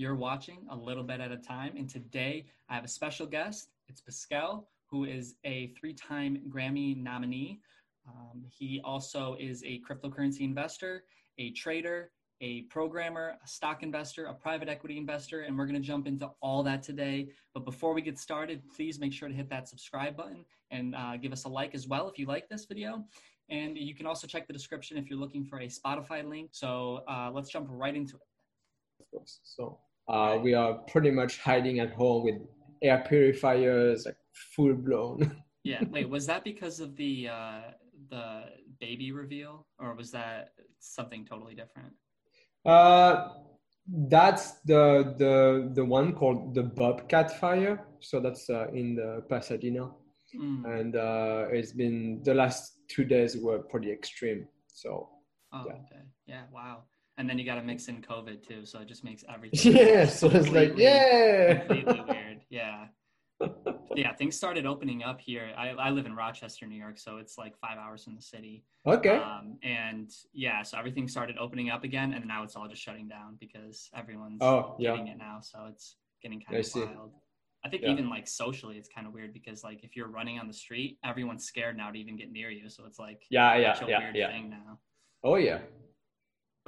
[0.00, 1.74] You're watching a little bit at a time.
[1.76, 3.70] And today I have a special guest.
[3.88, 7.58] It's Pascal, who is a three time Grammy nominee.
[8.06, 11.02] Um, he also is a cryptocurrency investor,
[11.38, 15.86] a trader, a programmer, a stock investor, a private equity investor, and we're going to
[15.86, 17.30] jump into all that today.
[17.52, 21.16] But before we get started, please make sure to hit that subscribe button and uh,
[21.16, 23.04] give us a like as well if you like this video.
[23.50, 26.50] And you can also check the description if you're looking for a Spotify link.
[26.52, 28.22] So uh, let's jump right into it.
[29.42, 32.36] So uh, we are pretty much hiding at home with
[32.82, 35.42] air purifiers, like full blown.
[35.64, 35.82] yeah.
[35.90, 37.60] Wait, was that because of the uh,
[38.10, 38.44] the
[38.80, 41.92] baby reveal, or was that something totally different?
[42.64, 43.28] Uh,
[44.08, 47.86] that's the the the one called the Bobcat fire.
[48.00, 49.90] So that's uh, in the Pasadena,
[50.34, 50.64] mm.
[50.64, 54.46] and uh, it's been the last two days were pretty extreme.
[54.68, 55.10] So.
[55.50, 55.72] Oh, yeah.
[55.72, 56.02] okay.
[56.26, 56.42] Yeah.
[56.52, 56.82] Wow.
[57.18, 59.76] And then you got to mix in COVID too, so it just makes everything.
[59.76, 60.06] Yeah.
[60.06, 61.58] So it's like yeah.
[61.58, 62.40] Completely weird.
[62.48, 62.86] Yeah
[63.96, 65.50] yeah, things started opening up here.
[65.56, 68.64] I, I live in Rochester, New York, so it's like five hours from the city.
[68.86, 69.16] Okay.
[69.16, 73.08] Um, and yeah, so everything started opening up again, and now it's all just shutting
[73.08, 74.92] down because everyone's oh, yeah.
[74.92, 75.38] getting it now.
[75.40, 76.80] So it's getting kind I of see.
[76.80, 77.12] wild.
[77.64, 77.90] I think yeah.
[77.90, 80.98] even like socially, it's kind of weird because like if you're running on the street,
[81.04, 82.68] everyone's scared now to even get near you.
[82.68, 84.30] So it's like yeah, yeah, a yeah, weird yeah.
[84.30, 84.78] thing now.
[85.24, 85.58] Oh yeah.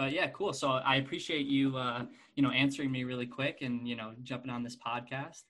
[0.00, 0.54] But yeah, cool.
[0.54, 4.50] So I appreciate you, uh, you know, answering me really quick and you know jumping
[4.50, 5.42] on this podcast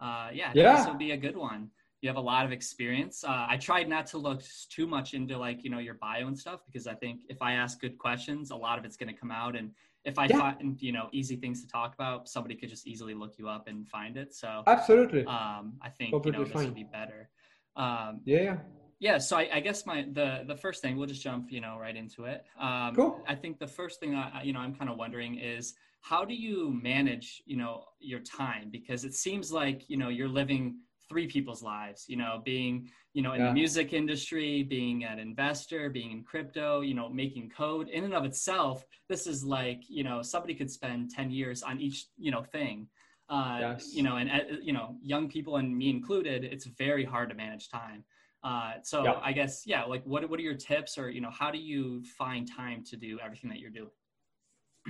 [0.00, 0.76] uh, yeah, yeah.
[0.76, 1.70] this will be a good one.
[2.02, 3.24] You have a lot of experience.
[3.24, 6.38] Uh, I tried not to look too much into like you know your bio and
[6.38, 9.18] stuff because I think if I ask good questions, a lot of it's going to
[9.18, 9.56] come out.
[9.56, 9.70] And
[10.04, 10.38] if I yeah.
[10.38, 13.68] find you know easy things to talk about, somebody could just easily look you up
[13.68, 14.34] and find it.
[14.34, 17.30] So absolutely, um, I think you know this would be better.
[17.76, 18.58] Um, yeah.
[19.04, 21.76] Yeah, so I, I, guess my the the first thing we'll just jump you know
[21.78, 22.46] right into it.
[22.58, 23.20] Um, cool.
[23.28, 26.34] I think the first thing I you know I'm kind of wondering is how do
[26.34, 31.26] you manage you know your time because it seems like you know you're living three
[31.26, 33.48] people's lives you know being you know in yeah.
[33.48, 38.14] the music industry being an investor being in crypto you know making code in and
[38.14, 42.30] of itself this is like you know somebody could spend 10 years on each you
[42.30, 42.88] know thing
[43.28, 43.94] uh, yes.
[43.94, 47.34] you know and uh, you know young people and me included it's very hard to
[47.34, 48.02] manage time
[48.44, 49.14] uh, so yeah.
[49.22, 52.02] i guess yeah like what, what are your tips or you know how do you
[52.18, 53.90] find time to do everything that you're doing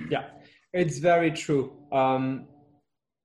[0.09, 0.25] yeah
[0.75, 1.71] it's very true.
[1.93, 2.47] Um,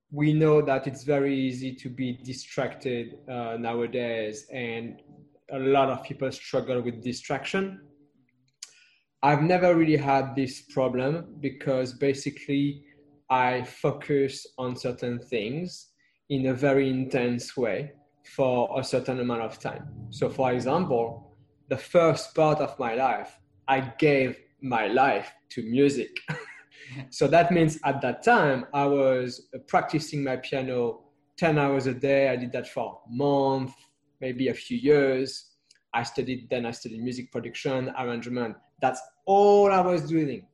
[0.09, 5.01] we know that it's very easy to be distracted uh, nowadays, and
[5.51, 7.81] a lot of people struggle with distraction.
[9.21, 12.85] I've never really had this problem because basically
[13.29, 15.89] I focus on certain things
[16.29, 17.91] in a very intense way
[18.23, 19.87] for a certain amount of time.
[20.09, 21.35] So, for example,
[21.69, 26.17] the first part of my life, I gave my life to music.
[27.09, 31.01] so that means at that time I was practicing my piano
[31.37, 32.29] 10 hours a day.
[32.29, 33.73] I did that for a month,
[34.19, 35.51] maybe a few years.
[35.93, 38.55] I studied, then I studied music production, arrangement.
[38.81, 40.45] That's all I was doing.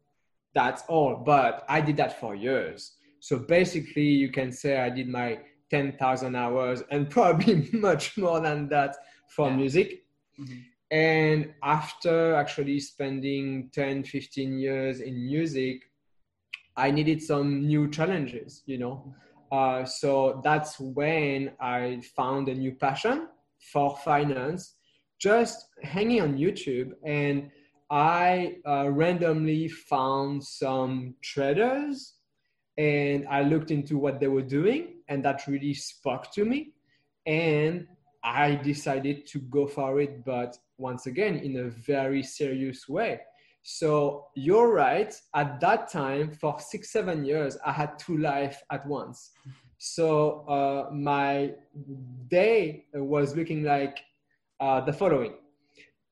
[0.53, 1.21] That's all.
[1.25, 2.93] But I did that for years.
[3.19, 5.39] So basically, you can say I did my
[5.69, 8.95] 10,000 hours and probably much more than that
[9.27, 9.55] for yeah.
[9.55, 10.03] music.
[10.39, 10.59] Mm-hmm.
[10.89, 15.81] And after actually spending 10, 15 years in music,
[16.77, 19.13] I needed some new challenges, you know.
[19.51, 23.27] Uh, so that's when I found a new passion
[23.71, 24.75] for finance,
[25.19, 26.91] just hanging on YouTube.
[27.03, 27.49] And
[27.89, 32.16] I uh, randomly found some traders
[32.77, 36.73] and I looked into what they were doing, and that really spoke to me.
[37.25, 37.87] And
[38.23, 43.21] I decided to go for it, but once again, in a very serious way.
[43.63, 45.13] So you're right.
[45.33, 49.31] At that time, for six, seven years, I had two life at once.
[49.77, 51.53] So uh, my
[52.29, 53.99] day was looking like
[54.59, 55.33] uh, the following: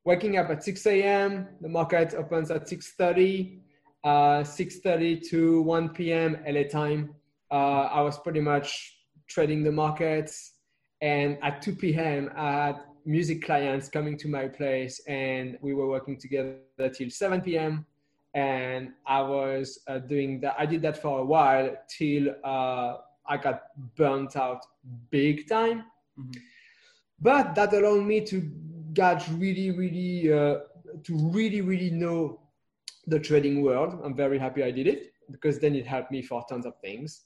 [0.04, 1.48] waking up at 6 a.m.
[1.62, 3.60] The market opens at 6:30.
[4.06, 6.38] Uh, 6:30 to 1 p.m.
[6.48, 7.16] LA time.
[7.50, 10.54] Uh, I was pretty much trading the markets,
[11.02, 12.30] and at 2 p.m.
[12.36, 12.76] I had
[13.06, 17.86] music clients coming to my place and we were working together till 7 p.m
[18.34, 22.98] and i was uh, doing that i did that for a while till uh,
[23.28, 23.64] i got
[23.96, 24.66] burnt out
[25.12, 25.86] big time
[26.20, 26.32] mm-hmm.
[27.22, 28.42] but that allowed me to
[28.94, 30.60] get really really uh,
[31.04, 32.40] to really really know
[33.08, 36.44] the trading world i'm very happy i did it because then it helped me for
[36.50, 37.22] tons of things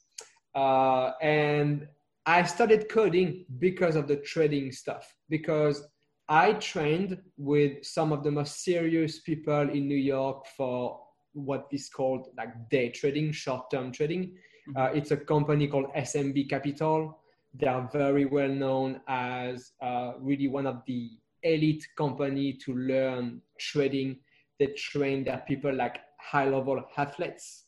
[0.56, 1.88] uh, and
[2.26, 5.88] I started coding because of the trading stuff, because
[6.28, 11.02] I trained with some of the most serious people in New York for
[11.34, 14.38] what is called like day trading, short term trading.
[14.70, 14.78] Mm-hmm.
[14.78, 17.18] Uh, it's a company called SMB Capital.
[17.54, 21.10] They are very well known as uh, really one of the
[21.42, 24.20] elite company to learn trading.
[24.60, 27.66] They train their people like high level athletes.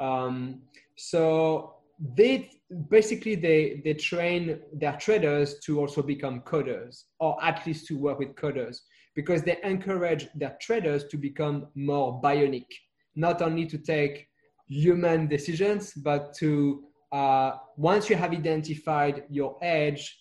[0.00, 0.62] Um,
[0.96, 2.50] so they
[2.90, 8.18] basically they they train their traders to also become coders or at least to work
[8.18, 8.80] with coders
[9.14, 12.66] because they encourage their traders to become more bionic
[13.14, 14.28] not only to take
[14.68, 20.18] human decisions but to uh, once you have identified your edge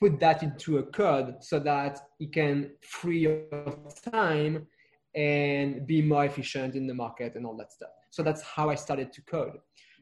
[0.00, 3.74] put that into a code so that it can free your
[4.10, 4.66] time
[5.14, 8.74] and be more efficient in the market and all that stuff so that's how i
[8.74, 9.58] started to code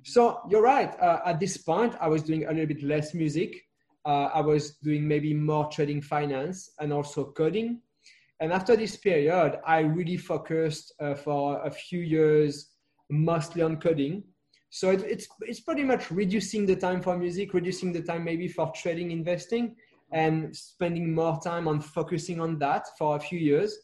[0.08, 0.94] so you're right.
[1.00, 3.62] Uh, at this point, I was doing a little bit less music.
[4.04, 7.80] Uh, I was doing maybe more trading finance and also coding.
[8.38, 12.70] And after this period, I really focused uh, for a few years
[13.10, 14.22] mostly on coding.
[14.70, 18.46] So it, it's it's pretty much reducing the time for music, reducing the time maybe
[18.46, 19.74] for trading, investing,
[20.12, 23.76] and spending more time on focusing on that for a few years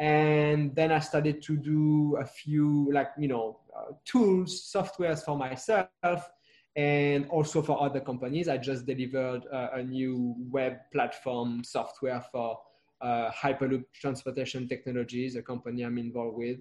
[0.00, 5.36] and then i started to do a few like you know uh, tools softwares for
[5.36, 6.30] myself
[6.76, 8.48] and also for other companies.
[8.48, 12.58] I just delivered uh, a new web platform software for
[13.00, 16.58] uh, hyperloop transportation technologies a company i'm involved with.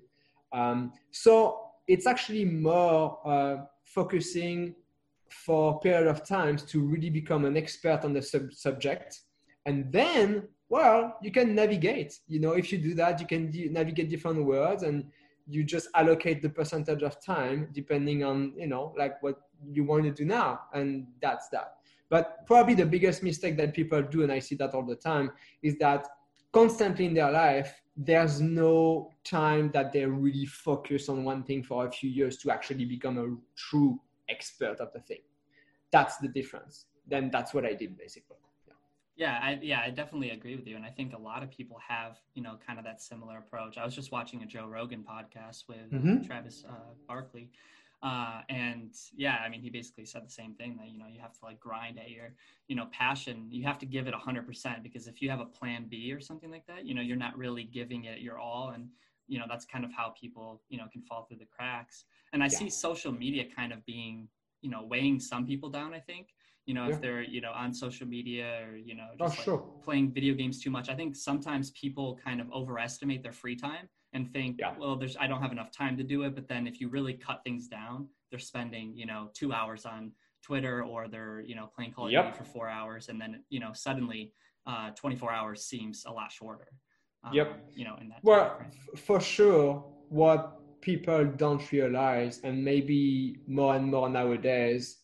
[0.53, 4.75] Um, so it's actually more uh, focusing
[5.29, 9.21] for a period of times to really become an expert on the sub- subject.
[9.65, 12.19] And then well you can navigate.
[12.27, 15.05] You know if you do that you can de- navigate different words and
[15.47, 20.03] you just allocate the percentage of time depending on you know like what you want
[20.03, 21.75] to do now and that's that.
[22.09, 25.31] But probably the biggest mistake that people do and i see that all the time
[25.61, 26.07] is that
[26.51, 31.85] constantly in their life there's no time that they really focus on one thing for
[31.85, 33.27] a few years to actually become a
[33.57, 33.99] true
[34.29, 35.19] expert of the thing.
[35.91, 36.85] That's the difference.
[37.07, 38.37] Then that's what i did basically
[39.19, 41.77] yeah, I, yeah, I definitely agree with you, and I think a lot of people
[41.85, 43.77] have, you know, kind of that similar approach.
[43.77, 46.23] I was just watching a Joe Rogan podcast with uh, mm-hmm.
[46.23, 47.49] Travis uh, Barkley,
[48.01, 51.19] uh, and yeah, I mean, he basically said the same thing that you know you
[51.19, 52.33] have to like grind at your,
[52.69, 53.47] you know, passion.
[53.51, 56.21] You have to give it hundred percent because if you have a plan B or
[56.21, 58.87] something like that, you know, you're not really giving it your all, and
[59.27, 62.05] you know that's kind of how people, you know, can fall through the cracks.
[62.31, 62.57] And I yeah.
[62.57, 64.29] see social media kind of being,
[64.61, 65.93] you know, weighing some people down.
[65.93, 66.27] I think
[66.65, 66.93] you know, yeah.
[66.93, 69.73] if they're, you know, on social media or, you know, oh, just oh, like sure.
[69.83, 70.89] playing video games too much.
[70.89, 74.73] I think sometimes people kind of overestimate their free time and think, yeah.
[74.79, 76.35] well, there's, I don't have enough time to do it.
[76.35, 80.11] But then if you really cut things down, they're spending, you know, two hours on
[80.43, 83.09] Twitter or they're, you know, playing Call of Duty for four hours.
[83.09, 84.33] And then, you know, suddenly
[84.67, 86.67] uh, 24 hours seems a lot shorter.
[87.23, 87.69] Um, yep.
[87.73, 88.19] You know, in that.
[88.23, 88.61] Well,
[88.95, 94.97] for sure, what people don't realize, and maybe more and more nowadays,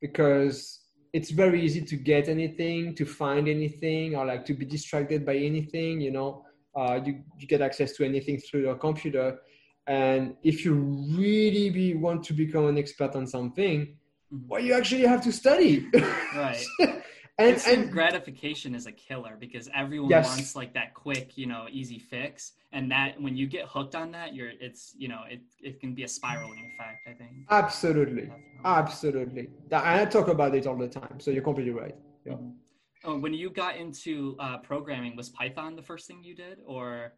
[0.00, 0.80] because
[1.14, 5.36] it's very easy to get anything, to find anything, or like to be distracted by
[5.36, 6.00] anything.
[6.00, 6.44] You know,
[6.74, 9.38] uh, you you get access to anything through your computer,
[9.86, 13.78] and if you really be, want to become an expert on something,
[14.32, 14.48] mm-hmm.
[14.48, 15.86] well, you actually have to study.
[16.34, 16.66] Right.
[17.38, 20.28] And, and gratification is a killer because everyone yes.
[20.28, 22.52] wants like that quick, you know, easy fix.
[22.72, 25.94] And that when you get hooked on that, you're it's you know it it can
[25.94, 27.06] be a spiraling effect.
[27.06, 27.30] I think.
[27.50, 28.30] Absolutely,
[28.64, 29.48] absolutely.
[29.70, 31.20] And I talk about it all the time.
[31.20, 31.94] So you're completely right.
[32.24, 32.34] Yeah.
[32.34, 32.50] Mm-hmm.
[33.06, 37.12] Oh, when you got into uh, programming, was Python the first thing you did, or?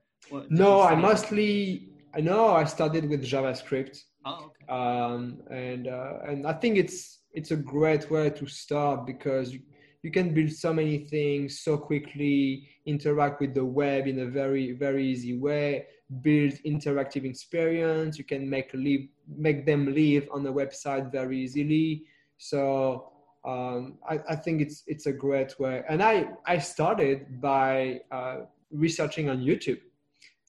[0.50, 1.90] no, I mostly.
[2.14, 3.98] I know I started with JavaScript.
[4.24, 4.66] Oh, okay.
[4.68, 9.60] Um, and uh, and I think it's it's a great way to start because you,
[10.06, 14.70] you can build so many things so quickly, interact with the web in a very,
[14.70, 15.84] very easy way,
[16.20, 18.16] build interactive experience.
[18.16, 19.00] You can make live,
[19.36, 22.04] make them live on the website very easily.
[22.38, 23.10] So
[23.44, 25.82] um, I, I, think it's it's a great way.
[25.88, 28.36] And I I started by uh,
[28.70, 29.80] researching on YouTube,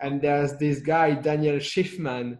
[0.02, 2.38] and there's this guy Daniel Shiffman,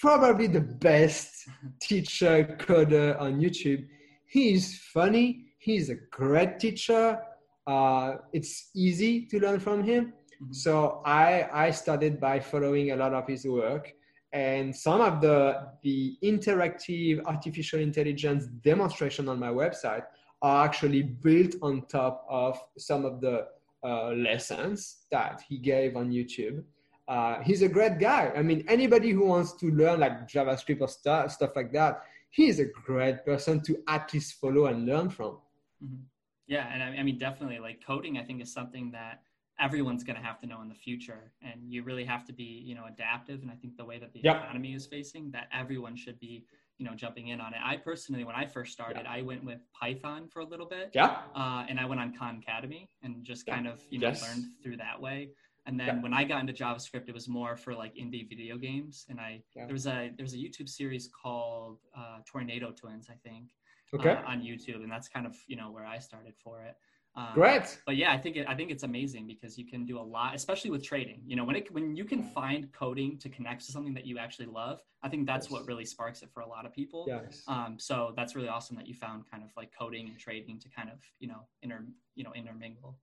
[0.00, 1.46] probably the best
[1.82, 3.84] teacher coder on YouTube.
[4.24, 7.18] He's funny he's a great teacher.
[7.66, 10.12] Uh, it's easy to learn from him.
[10.42, 10.52] Mm-hmm.
[10.52, 13.94] So I, I started by following a lot of his work
[14.32, 20.04] and some of the, the interactive artificial intelligence demonstration on my website
[20.40, 23.46] are actually built on top of some of the
[23.84, 26.64] uh, lessons that he gave on YouTube.
[27.06, 28.32] Uh, he's a great guy.
[28.34, 32.58] I mean, anybody who wants to learn like JavaScript or stuff, stuff like that, he's
[32.58, 35.36] a great person to at least follow and learn from.
[35.82, 36.02] Mm-hmm.
[36.46, 39.22] Yeah, and I, I, mean, definitely, like coding, I think is something that
[39.60, 42.62] everyone's going to have to know in the future, and you really have to be,
[42.64, 43.42] you know, adaptive.
[43.42, 44.42] And I think the way that the yep.
[44.42, 46.44] economy is facing, that everyone should be,
[46.82, 47.60] you know jumping in on it.
[47.64, 49.12] I personally, when I first started, yeah.
[49.12, 50.90] I went with Python for a little bit.
[50.92, 51.18] Yeah.
[51.34, 54.22] Uh, and I went on Khan Academy and just kind of you know yes.
[54.22, 55.30] learned through that way.
[55.66, 56.02] And then yeah.
[56.02, 59.06] when I got into JavaScript, it was more for like indie video games.
[59.08, 63.14] And I there was a there was a YouTube series called uh, Tornado Twins, I
[63.22, 63.50] think,
[63.94, 64.10] okay.
[64.10, 66.76] Uh, on YouTube, and that's kind of you know where I started for it.
[67.14, 67.78] Um, Great.
[67.84, 70.34] But yeah, I think it, I think it's amazing because you can do a lot,
[70.34, 71.20] especially with trading.
[71.26, 74.18] You know, when it when you can find coding to connect to something that you
[74.18, 75.52] actually love, I think that's yes.
[75.52, 77.04] what really sparks it for a lot of people.
[77.06, 77.42] Yes.
[77.46, 80.68] Um, so that's really awesome that you found kind of like coding and trading to
[80.70, 81.84] kind of you know inter
[82.14, 82.96] you know intermingle.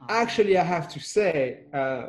[0.00, 2.06] Um, actually, I have to say, uh,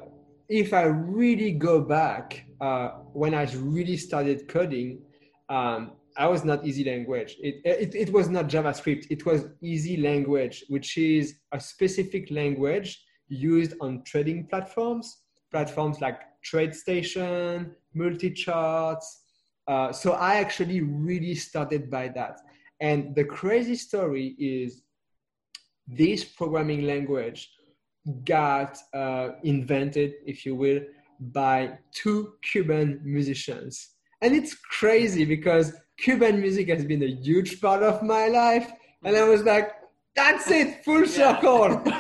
[0.50, 5.02] if I really go back uh, when I really started coding.
[5.50, 7.34] Um, I was not EasyLanguage.
[7.40, 9.08] It, it, it was not JavaScript.
[9.10, 17.72] It was EasyLanguage, which is a specific language used on trading platforms, platforms like TradeStation,
[17.96, 19.06] MultiCharts.
[19.68, 22.40] Uh, so I actually really started by that.
[22.80, 24.84] And the crazy story is
[25.88, 27.50] this programming language
[28.26, 30.82] got uh, invented, if you will,
[31.20, 33.90] by two Cuban musicians.
[34.22, 38.72] And it's crazy because Cuban music has been a huge part of my life.
[39.04, 39.72] And I was like,
[40.16, 41.82] that's it, full circle.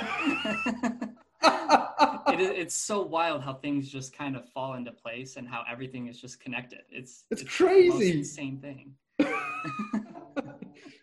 [2.33, 5.63] it is, it's so wild how things just kind of fall into place and how
[5.69, 6.81] everything is just connected.
[6.89, 8.19] It's it's, it's crazy.
[8.19, 8.93] The same thing.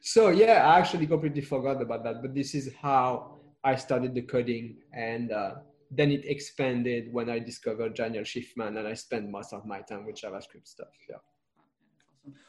[0.01, 2.23] so yeah, I actually completely forgot about that.
[2.23, 5.55] But this is how I started the coding, and uh,
[5.91, 10.07] then it expanded when I discovered Daniel Shiffman and I spent most of my time
[10.07, 10.95] with JavaScript stuff.
[11.09, 11.17] Yeah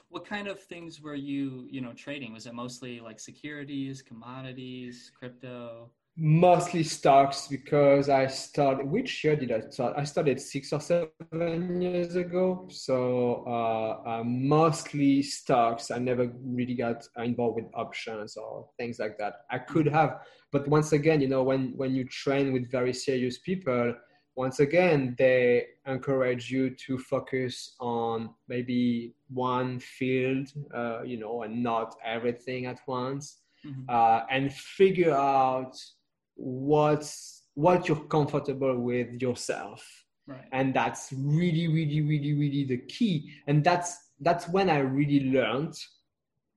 [0.10, 2.34] what kind of things were you you know trading?
[2.34, 5.92] Was it mostly like securities commodities crypto?
[6.18, 9.94] Mostly stocks because i started which year did i start?
[9.98, 12.68] I started six or seven years ago.
[12.70, 15.90] So uh, uh, mostly stocks.
[15.90, 19.34] I never really got involved with options or things like that.
[19.50, 20.20] I could have
[20.52, 23.94] but once again you know when when you train with very serious people
[24.36, 31.62] once again, they encourage you to focus on maybe one field, uh, you know, and
[31.62, 33.84] not everything at once, mm-hmm.
[33.90, 35.76] uh, and figure out
[36.36, 39.86] what's what you're comfortable with yourself.
[40.28, 40.46] Right.
[40.54, 43.32] And that's really, really, really, really the key.
[43.48, 45.76] And that's that's when I really learned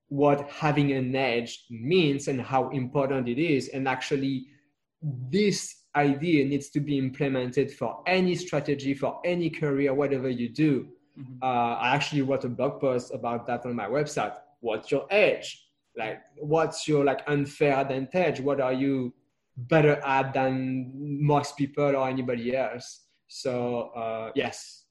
[0.09, 3.69] what having an edge means and how important it is.
[3.69, 4.47] And actually,
[5.03, 10.89] this idea needs to be implemented for any strategy, for any career, whatever you do.
[11.19, 11.43] Mm-hmm.
[11.43, 14.35] Uh, I actually wrote a blog post about that on my website.
[14.61, 15.67] What's your edge?
[15.97, 18.41] Like, what's your like unfair advantage?
[18.41, 19.15] What are you
[19.57, 23.03] better at than most people or anybody else?
[23.29, 24.84] So uh, yes,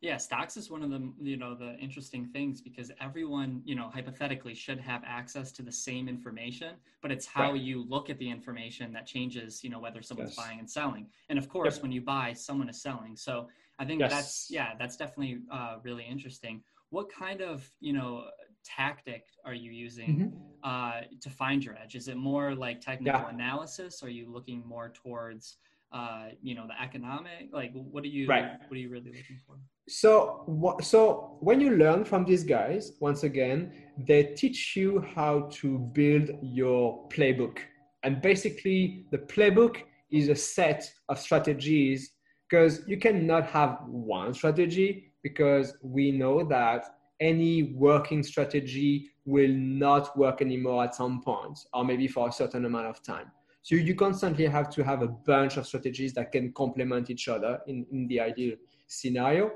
[0.00, 3.90] yeah, stocks is one of the you know the interesting things because everyone you know
[3.92, 7.60] hypothetically should have access to the same information, but it's how right.
[7.60, 10.46] you look at the information that changes you know whether someone's yes.
[10.46, 11.06] buying and selling.
[11.30, 11.82] And of course, yep.
[11.82, 13.16] when you buy, someone is selling.
[13.16, 13.48] So
[13.80, 14.12] I think yes.
[14.12, 16.62] that's yeah, that's definitely uh, really interesting.
[16.90, 18.26] What kind of you know
[18.64, 20.38] tactic are you using mm-hmm.
[20.62, 21.96] uh, to find your edge?
[21.96, 23.30] Is it more like technical yeah.
[23.30, 24.02] analysis?
[24.04, 25.56] Are you looking more towards
[25.92, 28.52] uh, you know the economic like what are you right.
[28.68, 29.56] what are you really looking for?
[29.88, 33.72] So so when you learn from these guys once again
[34.06, 37.58] they teach you how to build your playbook.
[38.02, 39.78] And basically the playbook
[40.10, 42.12] is a set of strategies
[42.48, 46.84] because you cannot have one strategy because we know that
[47.20, 52.64] any working strategy will not work anymore at some point or maybe for a certain
[52.64, 53.30] amount of time
[53.62, 57.60] so you constantly have to have a bunch of strategies that can complement each other
[57.66, 59.52] in, in the ideal scenario.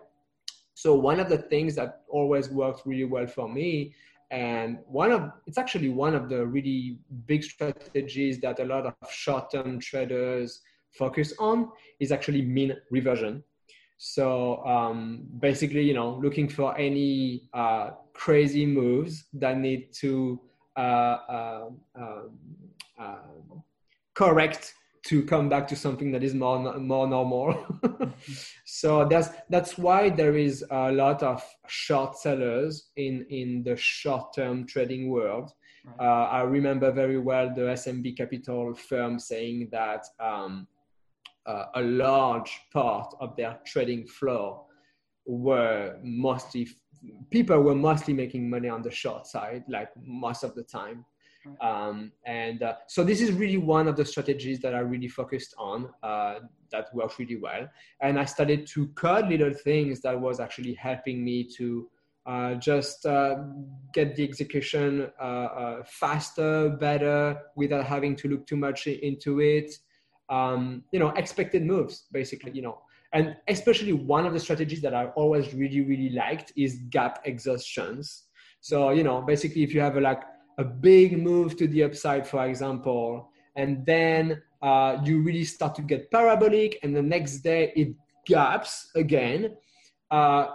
[0.74, 3.94] So one of the things that always worked really well for me,
[4.30, 8.94] and one of it's actually one of the really big strategies that a lot of
[9.10, 10.62] short-term traders
[10.98, 13.42] focus on is actually mean reversion.
[13.98, 20.40] So um, basically, you know, looking for any uh, crazy moves that need to
[20.76, 22.30] uh, uh, um,
[22.98, 23.16] uh
[24.14, 27.56] correct to come back to something that is more more normal.
[28.64, 34.34] so that's that's why there is a lot of short sellers in in the short
[34.34, 35.50] term trading world.
[35.84, 36.06] Right.
[36.06, 40.68] Uh, I remember very well the SMB Capital firm saying that um,
[41.46, 44.64] uh, a large part of their trading floor
[45.26, 46.68] were mostly
[47.30, 51.04] people were mostly making money on the short side, like most of the time.
[51.60, 55.54] Um, and uh, so this is really one of the strategies that I really focused
[55.58, 57.68] on uh, that worked really well.
[58.00, 61.88] And I started to code little things that was actually helping me to
[62.24, 63.36] uh, just uh,
[63.92, 69.72] get the execution uh, uh, faster, better, without having to look too much into it.
[70.28, 72.52] Um, you know, expected moves, basically.
[72.52, 72.78] You know,
[73.12, 78.24] and especially one of the strategies that I always really, really liked is gap exhaustions.
[78.60, 80.22] So you know, basically, if you have a, like
[80.58, 85.82] a big move to the upside, for example, and then uh, you really start to
[85.82, 87.94] get parabolic, and the next day it
[88.26, 89.56] gaps again.
[90.10, 90.46] Uh,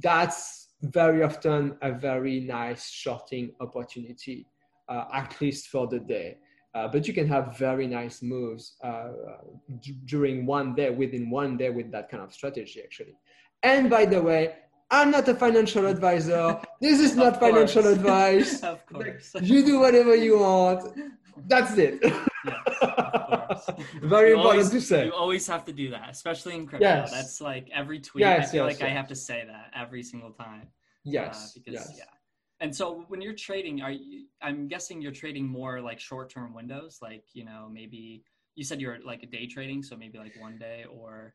[0.00, 4.46] that's very often a very nice shorting opportunity,
[4.88, 6.36] uh, at least for the day.
[6.74, 9.08] Uh, but you can have very nice moves uh,
[9.80, 13.14] d- during one day, within one day, with that kind of strategy, actually.
[13.62, 14.54] And by the way,
[14.90, 16.58] I'm not a financial advisor.
[16.82, 18.60] This is not financial advice.
[18.64, 19.36] of course.
[19.40, 20.82] you do whatever you want.
[21.46, 22.00] That's it.
[22.02, 23.70] Yes,
[24.02, 25.04] Very you important always, to say.
[25.06, 26.84] You always have to do that, especially in crypto.
[26.84, 27.12] Yes.
[27.12, 28.22] That's like every tweet.
[28.22, 30.66] Yes, I feel yes, like I have to say that every single time.
[31.04, 31.54] Yes.
[31.56, 31.94] Uh, because yes.
[31.98, 32.04] yeah.
[32.58, 36.98] And so when you're trading, are you, I'm guessing you're trading more like short-term windows,
[37.00, 38.24] like you know maybe
[38.56, 41.34] you said you're like a day trading, so maybe like one day, or are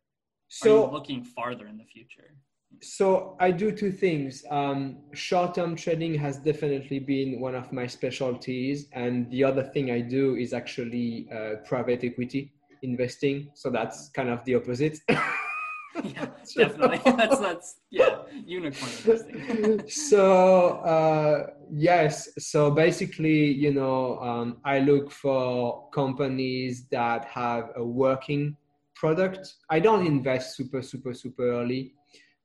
[0.50, 2.36] So you looking farther in the future?
[2.82, 4.44] So I do two things.
[4.52, 10.02] Um, short-term trading has definitely been one of my specialties, and the other thing I
[10.02, 13.50] do is actually uh, private equity investing.
[13.56, 15.00] So that's kind of the opposite.
[15.10, 17.02] yeah, definitely.
[17.18, 19.90] that's that's yeah, unicorn investing.
[19.90, 27.84] so uh, yes, so basically, you know, um, I look for companies that have a
[27.84, 28.56] working
[28.96, 29.56] product.
[29.70, 31.94] I don't invest super, super, super early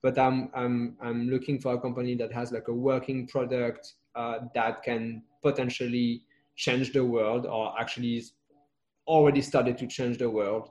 [0.03, 4.41] but I'm I'm I'm looking for a company that has like a working product uh,
[4.55, 6.23] that can potentially
[6.57, 8.33] change the world or actually is
[9.07, 10.69] already started to change the world.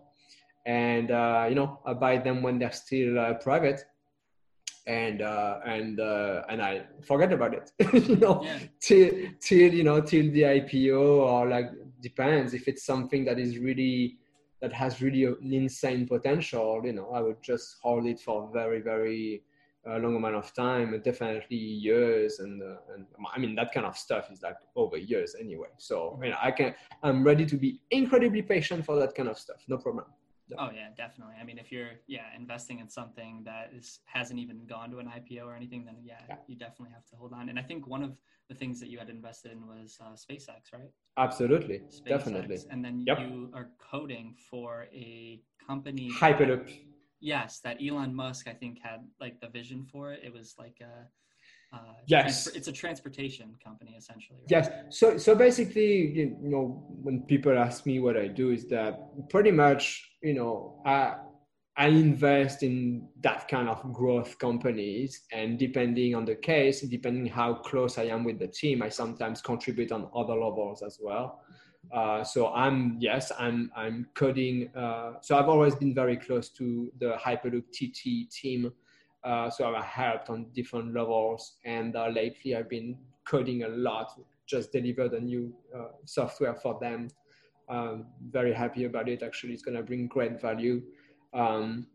[0.66, 3.82] And uh, you know, I buy them when they're still uh, private,
[4.86, 7.72] and uh, and uh, and I forget about it.
[8.10, 8.60] you know, Yeah.
[8.80, 9.12] till
[9.42, 11.72] till you know till the IPO or like
[12.02, 14.18] depends if it's something that is really
[14.62, 18.52] that has really an insane potential, you know, I would just hold it for a
[18.52, 19.44] very, very
[19.90, 22.40] uh, long amount of time, and definitely years.
[22.40, 25.70] And, uh, and I mean, that kind of stuff is like over years anyway.
[25.78, 29.38] So, you know, I can, I'm ready to be incredibly patient for that kind of
[29.40, 29.64] stuff.
[29.68, 30.06] No problem.
[30.58, 31.36] Oh yeah, definitely.
[31.40, 35.08] I mean, if you're yeah investing in something that is hasn't even gone to an
[35.08, 36.36] IPO or anything, then yeah, Yeah.
[36.48, 37.48] you definitely have to hold on.
[37.50, 38.18] And I think one of
[38.52, 40.92] the things that you had invested in was uh, SpaceX, right?
[41.18, 41.78] Absolutely.
[41.90, 42.06] SpaceX.
[42.16, 42.58] Definitely.
[42.70, 43.20] And then Yep.
[43.22, 46.10] you are coding for a company.
[46.10, 46.66] that- Hyperloop.
[47.22, 50.20] Yes, that Elon Musk I think had like the vision for it.
[50.28, 50.94] It was like a.
[51.76, 52.48] Uh, Yes.
[52.58, 54.40] it's a transportation company essentially.
[54.42, 54.52] right?
[54.56, 54.66] Yes.
[55.00, 56.64] So so basically, you know,
[57.06, 58.94] when people ask me what I do, is that
[59.34, 59.84] pretty much,
[60.30, 60.54] you know,
[60.86, 61.16] I
[61.78, 67.54] I invest in that kind of growth companies, and depending on the case, depending how
[67.54, 71.42] close I am with the team, I sometimes contribute on other levels as well.
[71.94, 74.70] Uh, so I'm yes, I'm I'm coding.
[74.76, 78.72] Uh, so I've always been very close to the Hyperloop TT team.
[79.24, 84.12] Uh, so I've helped on different levels, and uh, lately I've been coding a lot.
[84.46, 87.08] Just delivered a new uh, software for them.
[87.70, 89.24] Um, very happy about it.
[89.24, 90.82] Actually, it's going to bring great value.
[91.34, 91.88] Um,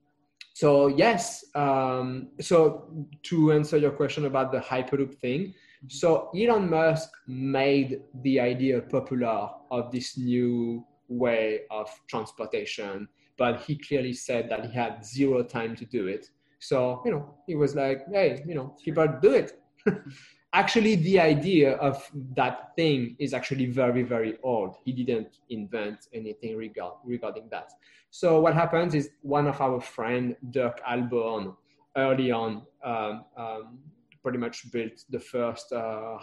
[0.55, 1.44] so yes.
[1.55, 2.88] Um, so
[3.25, 5.55] to answer your question about the Hyperloop thing,
[5.88, 13.77] so Elon Musk made the idea popular of this new way of transportation, but he
[13.77, 16.31] clearly said that he had zero time to do it.
[16.59, 19.61] So, you know, he was like, hey, you know, people do it.
[20.57, 24.77] actually, the idea of that thing is actually very, very old.
[24.85, 27.73] He didn't invent anything regard, regarding that.
[28.11, 31.55] So, what happens is one of our friend, Dirk Ahlborn,
[31.97, 33.79] early on, um, um,
[34.23, 36.16] pretty much built the first uh,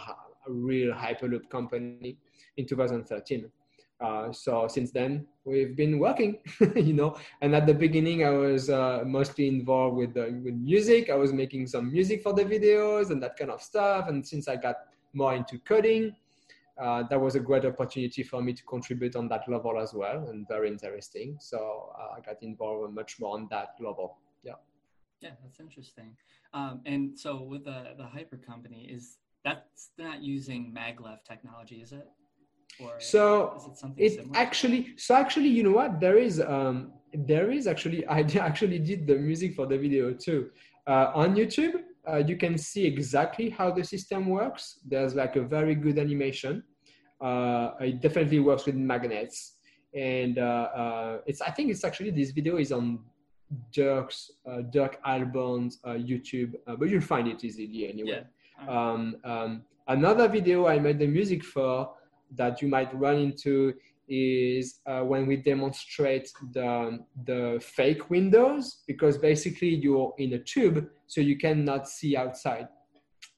[0.48, 2.18] real Hyperloop company
[2.56, 3.48] in 2013.
[4.00, 6.38] Uh, so since then, we've been working,
[6.76, 7.16] you know.
[7.40, 11.10] And at the beginning, I was uh, mostly involved with with music.
[11.10, 14.08] I was making some music for the videos and that kind of stuff.
[14.08, 14.76] And since I got
[15.12, 16.14] more into coding,
[16.82, 20.26] uh, that was a great opportunity for me to contribute on that level as well,
[20.28, 21.36] and very interesting.
[21.40, 24.18] So uh, I got involved much more on that level.
[24.42, 24.54] Yeah.
[25.20, 26.16] Yeah, that's interesting.
[26.52, 31.92] Um, and so with the the hyper company, is that's not using maglev technology, is
[31.92, 32.08] it?
[32.80, 36.00] Or So it it actually so actually you know what?
[36.00, 40.50] There is um there is actually I actually did the music for the video too.
[40.86, 44.80] Uh, on youtube uh, you can see exactly how the system works.
[44.86, 46.62] There's like a very good animation.
[47.20, 49.52] Uh, it definitely works with magnets.
[49.94, 52.98] And uh, uh, it's i think it's actually this video is on
[53.72, 58.24] Dirk's uh, Dirk Ahlborn's uh, YouTube, uh, but you'll find it easily anyway.
[58.58, 58.68] Yeah.
[58.68, 61.90] Um, um, another video I made the music for
[62.36, 63.74] that you might run into
[64.08, 70.86] is uh, when we demonstrate the, the fake windows because basically you're in a tube
[71.06, 72.68] so you cannot see outside.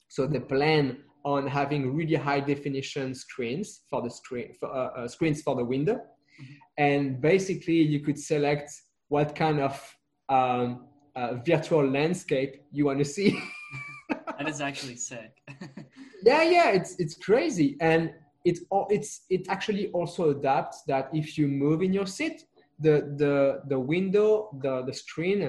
[0.09, 5.09] So the plan on having really high definition screens for the screen for, uh, uh,
[5.09, 6.55] screens for the window, mm-hmm.
[6.79, 8.71] and basically you could select
[9.09, 9.97] what kind of
[10.29, 13.39] um, uh, virtual landscape you want to see.
[14.09, 15.33] that is actually sick.
[16.23, 18.13] yeah, yeah, it's it's crazy, and
[18.47, 18.59] it
[18.91, 22.45] it's it actually also adapts that if you move in your seat,
[22.79, 25.41] the the the window, the the screen,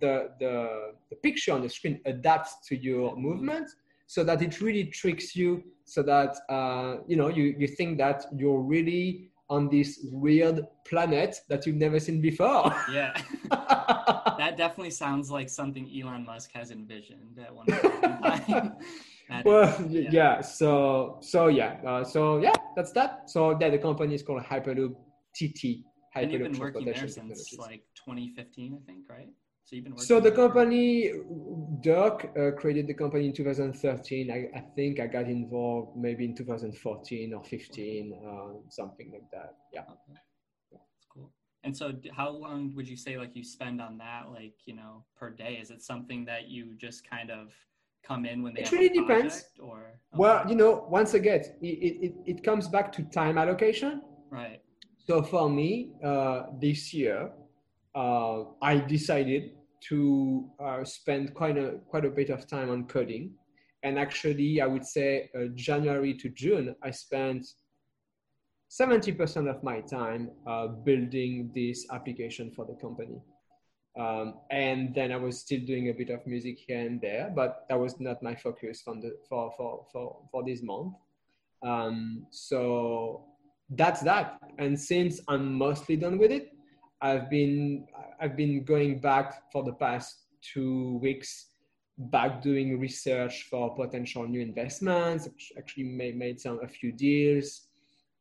[0.00, 0.54] the the
[1.10, 3.68] the picture on the screen adapts to your movement,
[4.06, 8.26] so that it really tricks you, so that uh, you know you you think that
[8.36, 12.74] you're really on this weird planet that you've never seen before.
[12.90, 13.12] Yeah.
[13.50, 18.72] that definitely sounds like something Elon Musk has envisioned at one point.
[19.44, 20.10] well, yeah.
[20.10, 20.40] yeah.
[20.40, 21.78] So, so yeah.
[21.86, 23.30] Uh, so yeah, that's that.
[23.30, 24.94] So yeah, the company is called Hyperloop
[25.34, 25.84] TT.
[26.14, 29.28] Hyperloop and you've been working there since like 2015, I think, right?
[29.64, 30.06] So you've been working.
[30.06, 31.12] So the company,
[31.80, 34.30] Dirk uh, created the company in 2013.
[34.30, 39.54] I, I, think I got involved maybe in 2014 or 15, uh, something like that.
[39.72, 39.82] Yeah.
[39.82, 40.20] Okay.
[40.72, 41.32] That's cool.
[41.64, 45.04] And so, how long would you say like you spend on that, like you know,
[45.16, 45.58] per day?
[45.60, 47.52] Is it something that you just kind of
[48.02, 48.62] come in when they?
[48.62, 49.44] It really depends.
[49.60, 49.88] Or okay.
[50.14, 54.02] well, you know, once again, it, it it comes back to time allocation.
[54.30, 54.60] Right.
[55.06, 57.30] So for me, uh, this year,
[57.94, 59.52] uh, I decided
[59.88, 63.34] to uh, spend quite a quite a bit of time on coding,
[63.82, 67.46] and actually, I would say uh, January to June, I spent
[68.70, 73.20] 70% of my time uh, building this application for the company.
[73.98, 77.66] Um, and then I was still doing a bit of music here and there, but
[77.68, 80.94] that was not my focus the, for, for, for, for this month.
[81.62, 83.24] Um, so
[83.70, 84.38] that's that.
[84.58, 86.52] And since I'm mostly done with it,
[87.02, 87.86] I've been
[88.20, 91.46] I've been going back for the past two weeks
[91.98, 95.28] back doing research for potential new investments.
[95.58, 97.68] Actually, made made some a few deals,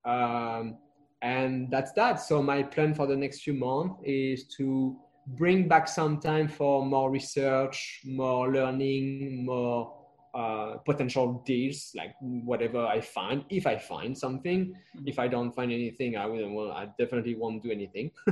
[0.03, 0.77] um,
[1.21, 2.19] and that's that.
[2.19, 6.85] So my plan for the next few months is to bring back some time for
[6.85, 10.01] more research, more learning, more
[10.33, 13.43] uh, potential deals, like whatever I find.
[13.49, 15.07] If I find something, mm-hmm.
[15.07, 16.49] if I don't find anything, I will.
[16.51, 18.11] Well, I definitely won't do anything.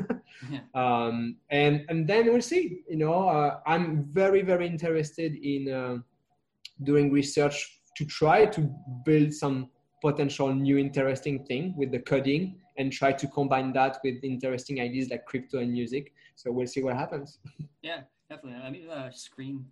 [0.49, 0.59] yeah.
[0.73, 2.83] um, and and then we'll see.
[2.89, 5.97] You know, uh, I'm very very interested in uh,
[6.83, 8.69] doing research to try to
[9.03, 9.69] build some
[10.01, 15.09] potential new interesting thing with the coding and try to combine that with interesting ideas
[15.09, 16.13] like crypto and music.
[16.35, 17.37] So we'll see what happens.
[17.83, 18.61] yeah, definitely.
[18.63, 19.65] I need a screen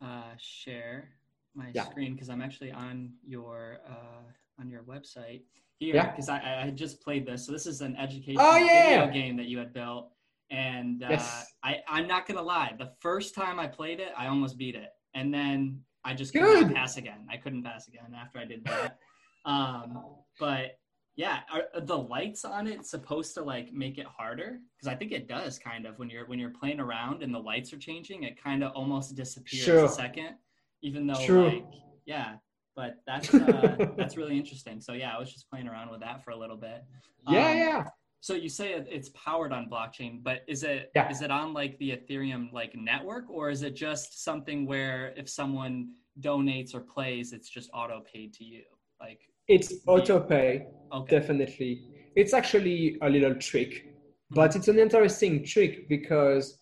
[0.00, 1.08] uh, share
[1.56, 1.84] my yeah.
[1.86, 5.42] screen because I'm actually on your uh, on your website
[5.78, 7.46] here because I, I just played this.
[7.46, 9.06] So this is an educational oh, yeah.
[9.06, 10.10] video game that you had built,
[10.50, 11.46] and uh, yes.
[11.64, 14.90] I I'm not gonna lie, the first time I played it, I almost beat it,
[15.14, 16.74] and then I just couldn't Good.
[16.74, 17.26] pass again.
[17.30, 18.98] I couldn't pass again after I did that.
[19.44, 20.04] um,
[20.38, 20.79] but
[21.20, 24.58] yeah, are the lights on it supposed to like make it harder?
[24.76, 27.38] Because I think it does kind of when you're when you're playing around and the
[27.38, 29.84] lights are changing, it kind of almost disappears sure.
[29.84, 30.36] a second
[30.82, 31.48] even though True.
[31.48, 31.66] like
[32.06, 32.34] yeah
[32.76, 36.24] but that's uh, that's really interesting so yeah i was just playing around with that
[36.24, 36.84] for a little bit
[37.28, 37.84] yeah um, yeah
[38.22, 41.08] so you say it's powered on blockchain but is it yeah.
[41.10, 45.28] is it on like the ethereum like network or is it just something where if
[45.28, 48.62] someone donates or plays it's just auto paid to you
[49.00, 49.20] like
[49.54, 51.18] it's auto pay okay.
[51.18, 51.72] definitely.
[52.16, 53.90] It's actually a little trick
[54.30, 56.58] but it's an interesting trick because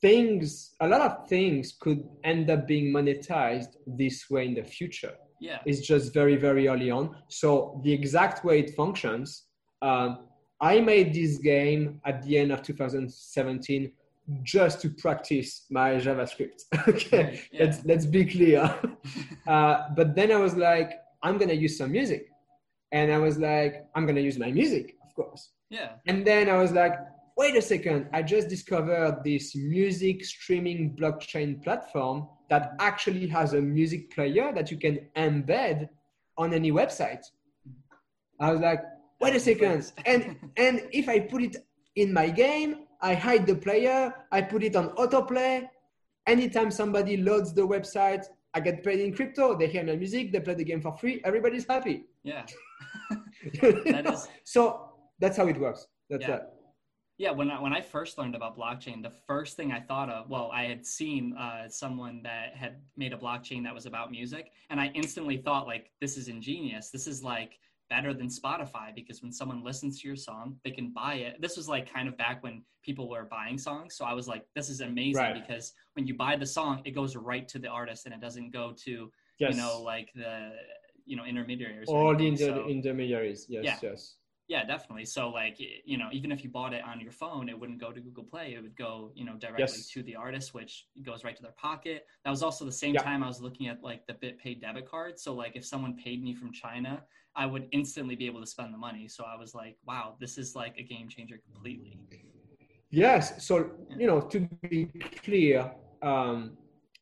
[0.00, 5.14] things a lot of things could end up being monetized this way in the future.
[5.40, 5.58] Yeah.
[5.64, 7.16] It's just very very early on.
[7.28, 9.44] So the exact way it functions
[9.80, 10.26] um,
[10.60, 13.92] i made this game at the end of 2017
[14.42, 16.62] just to practice my javascript.
[16.88, 17.40] Okay.
[17.52, 17.64] Yeah.
[17.64, 18.62] let's let's be clear.
[19.46, 20.90] Uh, but then i was like
[21.22, 22.28] i'm gonna use some music
[22.92, 26.56] and i was like i'm gonna use my music of course yeah and then i
[26.56, 26.94] was like
[27.38, 33.60] wait a second, I just discovered this music streaming blockchain platform that actually has a
[33.60, 35.88] music player that you can embed
[36.36, 37.24] on any website.
[38.40, 38.82] I was like,
[39.20, 39.92] wait a second.
[40.04, 41.56] And, and if I put it
[41.94, 45.68] in my game, I hide the player, I put it on autoplay.
[46.26, 50.40] Anytime somebody loads the website, I get paid in crypto, they hear my music, they
[50.40, 52.06] play the game for free, everybody's happy.
[52.22, 52.46] Yeah.
[53.60, 54.28] that is...
[54.44, 55.86] So that's how it works.
[56.08, 56.28] That's yeah.
[56.28, 56.54] that
[57.18, 60.30] Yeah, when I, when I first learned about blockchain, the first thing I thought of,
[60.30, 64.50] well, I had seen uh, someone that had made a blockchain that was about music,
[64.70, 66.90] and I instantly thought like, this is ingenious.
[66.90, 67.58] This is like
[67.90, 71.40] better than Spotify because when someone listens to your song, they can buy it.
[71.40, 74.44] This was like kind of back when people were buying songs, so I was like,
[74.54, 75.34] this is amazing right.
[75.34, 78.52] because when you buy the song, it goes right to the artist and it doesn't
[78.52, 79.54] go to yes.
[79.54, 80.52] you know like the
[81.06, 81.88] you know intermediaries.
[81.88, 83.46] All the inter- so, intermediaries.
[83.48, 83.64] Yes.
[83.64, 83.78] Yeah.
[83.82, 84.14] Yes.
[84.48, 85.04] Yeah, definitely.
[85.04, 87.92] So like, you know, even if you bought it on your phone, it wouldn't go
[87.92, 88.54] to Google Play.
[88.54, 89.90] It would go, you know, directly yes.
[89.90, 92.06] to the artist, which goes right to their pocket.
[92.24, 93.02] That was also the same yeah.
[93.02, 95.20] time I was looking at like the BitPay debit card.
[95.20, 97.02] So like if someone paid me from China,
[97.36, 99.08] I would instantly be able to spend the money.
[99.08, 101.98] So I was like, wow, this is like a game changer completely.
[102.90, 103.46] Yes.
[103.46, 104.86] So, you know, to be
[105.24, 105.70] clear,
[106.02, 106.56] um,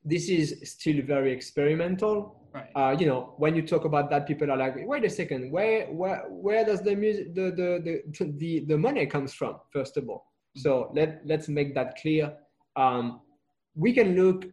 [0.05, 2.71] this is still very experimental Right.
[2.75, 5.87] Uh, you know, when you talk about that, people are like, wait a second, where
[5.93, 9.57] where where does the music the the the the, the money comes from?
[9.71, 10.25] First of all,
[10.57, 10.61] mm-hmm.
[10.61, 12.33] so let let's make that clear.
[12.75, 13.21] Um,
[13.75, 14.47] we can look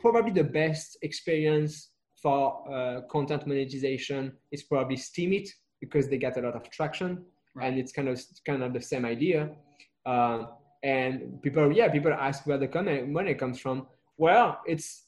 [0.00, 1.92] probably the best experience
[2.26, 5.48] for uh, content monetization is probably Steemit
[5.80, 7.68] because they get a lot of traction right.
[7.68, 9.50] and it's kind of kind of the same idea.
[10.04, 10.46] Uh,
[10.82, 13.86] and people, yeah, people ask where the money comes from.
[14.18, 15.04] Well, it's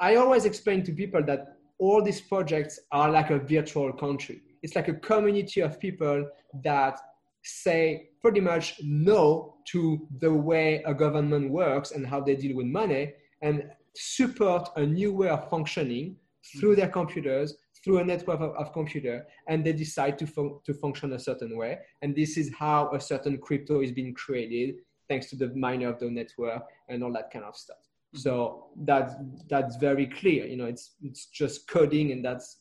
[0.00, 4.40] I always explain to people that all these projects are like a virtual country.
[4.62, 6.30] It's like a community of people
[6.62, 6.98] that
[7.42, 12.66] say pretty much no to the way a government works and how they deal with
[12.66, 16.16] money and support a new way of functioning
[16.58, 20.72] through their computers through a network of, of computer and they decide to, fun- to
[20.72, 21.78] function a certain way.
[22.00, 24.76] And this is how a certain crypto is being created
[25.08, 27.76] thanks to the miner of the network and all that kind of stuff.
[28.14, 29.14] So that's
[29.50, 30.46] that's very clear.
[30.46, 32.58] You know it's it's just coding and that's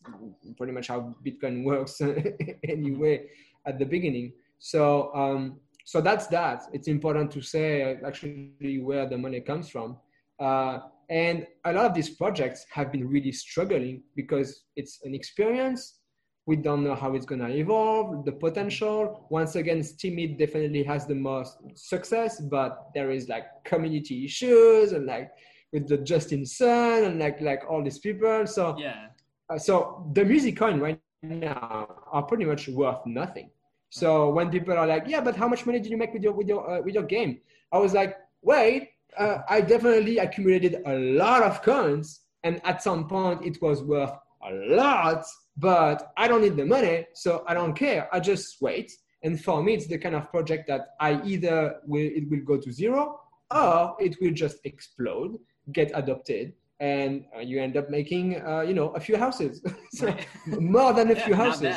[0.57, 2.01] pretty much how bitcoin works
[2.67, 3.27] anyway
[3.65, 4.33] at the beginning.
[4.57, 6.63] So um so that's that.
[6.73, 9.97] It's important to say actually where the money comes from.
[10.39, 15.99] Uh, and a lot of these projects have been really struggling because it's an experience.
[16.45, 19.27] We don't know how it's going to evolve the potential.
[19.29, 25.05] Once again Steemit definitely has the most success but there is like community issues and
[25.05, 25.31] like
[25.71, 28.45] with the justin sun and like like all these people.
[28.45, 29.07] So yeah.
[29.49, 33.49] uh, so the music coin right now are pretty much worth nothing.
[33.89, 36.33] So when people are like yeah but how much money did you make with your
[36.33, 37.39] with your uh, with your game?
[37.71, 43.07] I was like wait uh, i definitely accumulated a lot of coins and at some
[43.07, 44.13] point it was worth
[44.49, 45.25] a lot
[45.57, 48.09] but I don't need the money, so I don't care.
[48.11, 48.91] I just wait.
[49.23, 52.57] And for me, it's the kind of project that I either will it will go
[52.57, 53.19] to zero
[53.51, 55.37] or it will just explode,
[55.71, 60.13] get adopted, and uh, you end up making uh, you know a few houses, so
[60.59, 61.75] more than a yeah, few houses.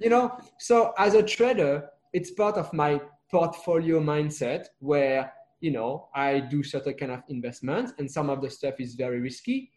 [0.00, 6.08] you know, so as a trader, it's part of my portfolio mindset where you know
[6.14, 9.70] I do certain kind of investments, and some of the stuff is very risky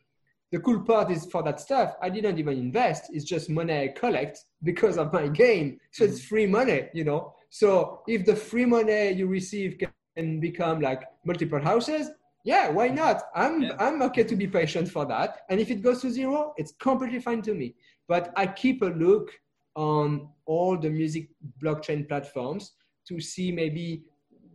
[0.51, 3.09] the cool part is for that stuff, I didn't even invest.
[3.11, 5.79] It's just money I collect because of my game.
[5.91, 6.27] So it's mm-hmm.
[6.27, 7.33] free money, you know.
[7.49, 9.77] So if the free money you receive
[10.15, 12.09] can become like multiple houses,
[12.43, 13.23] yeah, why not?
[13.35, 13.75] I'm yeah.
[13.79, 15.41] I'm okay to be patient for that.
[15.49, 17.75] And if it goes to zero, it's completely fine to me.
[18.07, 19.31] But I keep a look
[19.75, 21.29] on all the music
[21.61, 22.73] blockchain platforms
[23.07, 24.03] to see maybe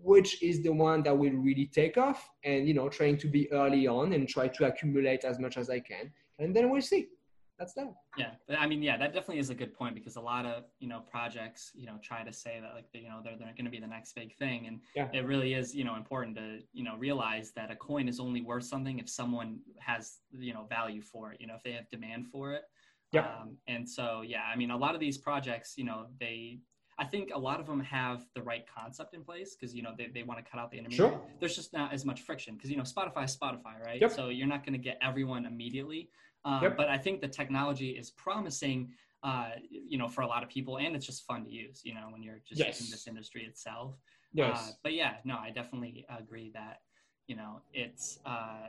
[0.03, 3.51] which is the one that will really take off and you know trying to be
[3.53, 6.11] early on and try to accumulate as much as i can.
[6.39, 7.09] And then we'll see.
[7.59, 7.93] That's that.
[8.17, 8.31] Yeah.
[8.59, 11.01] I mean yeah that definitely is a good point because a lot of you know
[11.11, 13.81] projects you know try to say that like you know they're, they're going to be
[13.81, 14.67] the next big thing.
[14.67, 15.09] And yeah.
[15.13, 18.41] it really is you know important to you know realize that a coin is only
[18.41, 21.89] worth something if someone has you know value for it you know if they have
[21.91, 22.63] demand for it.
[23.13, 23.23] Yeah.
[23.23, 26.61] Um, and so yeah i mean a lot of these projects you know they
[27.01, 29.93] I think a lot of them have the right concept in place because you know
[29.97, 31.11] they, they want to cut out the intermediary.
[31.11, 31.21] Sure.
[31.41, 33.99] There's just not as much friction because you know Spotify is Spotify, right?
[33.99, 34.13] Yep.
[34.13, 36.11] So you're not going to get everyone immediately.
[36.45, 36.77] Um, yep.
[36.77, 40.77] But I think the technology is promising, uh, you know, for a lot of people,
[40.77, 41.81] and it's just fun to use.
[41.85, 42.79] You know, when you're just yes.
[42.79, 43.97] using this industry itself.
[44.35, 44.59] Yes.
[44.59, 46.83] Uh, but yeah, no, I definitely agree that
[47.27, 48.19] you know it's.
[48.27, 48.69] Uh,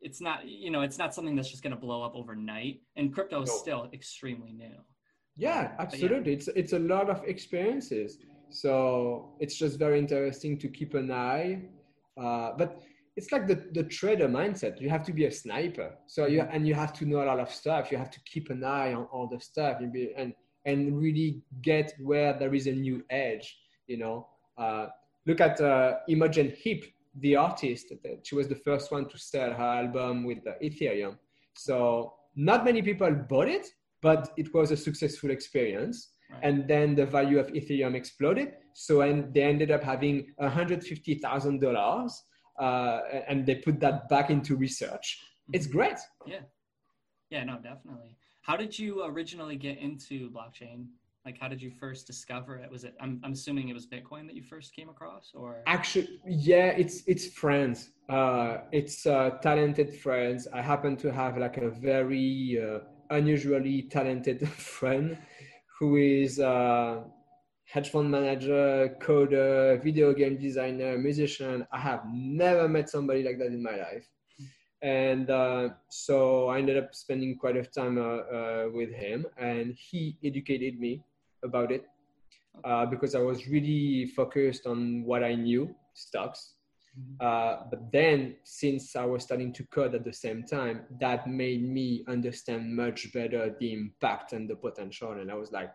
[0.00, 3.12] it's not, you know, it's not something that's just going to blow up overnight, and
[3.12, 3.56] crypto is no.
[3.56, 4.76] still extremely new.
[5.38, 6.32] Yeah, absolutely.
[6.32, 6.38] Yeah.
[6.38, 8.18] It's it's a lot of experiences.
[8.50, 11.62] So it's just very interesting to keep an eye.
[12.20, 12.82] Uh, but
[13.16, 14.80] it's like the, the trader mindset.
[14.80, 15.94] You have to be a sniper.
[16.06, 17.92] So you and you have to know a lot of stuff.
[17.92, 20.34] You have to keep an eye on all the stuff and be, and
[20.66, 23.56] and really get where there is a new edge.
[23.86, 24.86] You know, uh,
[25.26, 26.84] look at uh, Imogen Heap,
[27.20, 27.92] the artist.
[28.24, 31.16] She was the first one to sell her album with Ethereum.
[31.54, 33.66] So not many people bought it,
[34.00, 36.10] but it was a successful experience.
[36.30, 36.40] Right.
[36.42, 38.52] And then the value of Ethereum exploded.
[38.74, 42.10] So and they ended up having $150,000
[42.58, 45.18] uh, and they put that back into research.
[45.20, 45.54] Mm-hmm.
[45.54, 45.98] It's great.
[46.26, 46.40] Yeah.
[47.30, 48.16] Yeah, no, definitely.
[48.42, 50.86] How did you originally get into blockchain?
[51.24, 52.70] Like, how did you first discover it?
[52.70, 52.94] Was it?
[53.00, 57.02] I'm, I'm assuming it was Bitcoin that you first came across, or actually, yeah, it's
[57.06, 57.90] it's friends.
[58.08, 60.48] Uh, it's uh, talented friends.
[60.54, 62.78] I happen to have like a very uh,
[63.10, 65.18] unusually talented friend
[65.78, 67.04] who is a
[67.64, 71.66] hedge fund manager, coder, video game designer, musician.
[71.72, 74.08] I have never met somebody like that in my life
[74.82, 79.74] and uh, so I ended up spending quite a time uh, uh, with him, and
[79.74, 81.02] he educated me
[81.42, 81.84] about it
[82.64, 86.54] uh, because I was really focused on what I knew, stocks.
[87.20, 91.62] Uh, but then, since I was starting to code at the same time, that made
[91.68, 95.70] me understand much better the impact and the potential, and I was like,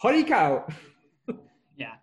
[0.00, 0.66] "Holy cow!"
[1.76, 1.94] yeah,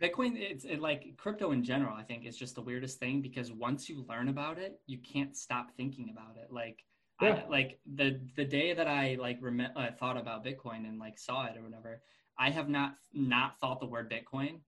[0.00, 1.96] Bitcoin, it's it, like crypto in general.
[1.96, 5.36] I think is just the weirdest thing because once you learn about it, you can't
[5.36, 6.52] stop thinking about it.
[6.52, 6.84] Like,
[7.22, 7.42] yeah.
[7.46, 11.18] I, like the the day that I like rem- uh, thought about Bitcoin and like
[11.18, 12.02] saw it or whatever,
[12.38, 14.60] I have not not thought the word Bitcoin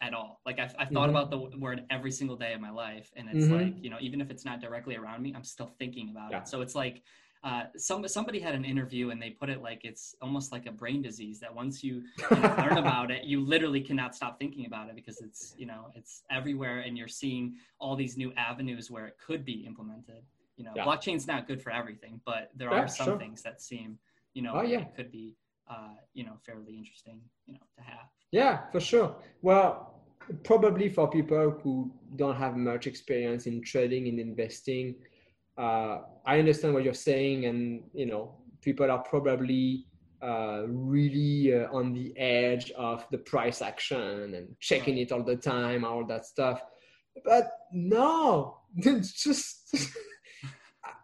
[0.00, 0.40] at all.
[0.46, 1.16] Like I've, I've thought mm-hmm.
[1.16, 3.54] about the word every single day of my life, and it's mm-hmm.
[3.54, 6.40] like you know even if it's not directly around me, I'm still thinking about yeah.
[6.40, 6.48] it.
[6.48, 7.02] So it's like
[7.44, 10.72] uh, some somebody had an interview and they put it like it's almost like a
[10.72, 14.66] brain disease that once you, you know, learn about it, you literally cannot stop thinking
[14.66, 18.90] about it because it's you know it's everywhere and you're seeing all these new avenues
[18.90, 20.22] where it could be implemented.
[20.56, 20.84] You know, yeah.
[20.84, 23.18] blockchain's not good for everything, but there yeah, are some sure.
[23.18, 23.98] things that seem
[24.34, 24.84] you know oh, yeah.
[24.96, 25.36] could be
[25.70, 28.08] uh, you know fairly interesting you know to have.
[28.30, 29.16] Yeah, for sure.
[29.42, 30.02] Well,
[30.44, 34.96] probably for people who don't have much experience in trading and investing
[35.58, 39.86] uh, I understand what you're saying, and you know, people are probably
[40.22, 45.36] uh, really uh, on the edge of the price action and checking it all the
[45.36, 46.62] time, all that stuff.
[47.24, 49.76] But no, it's just.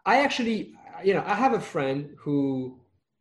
[0.06, 2.78] I actually, you know, I have a friend who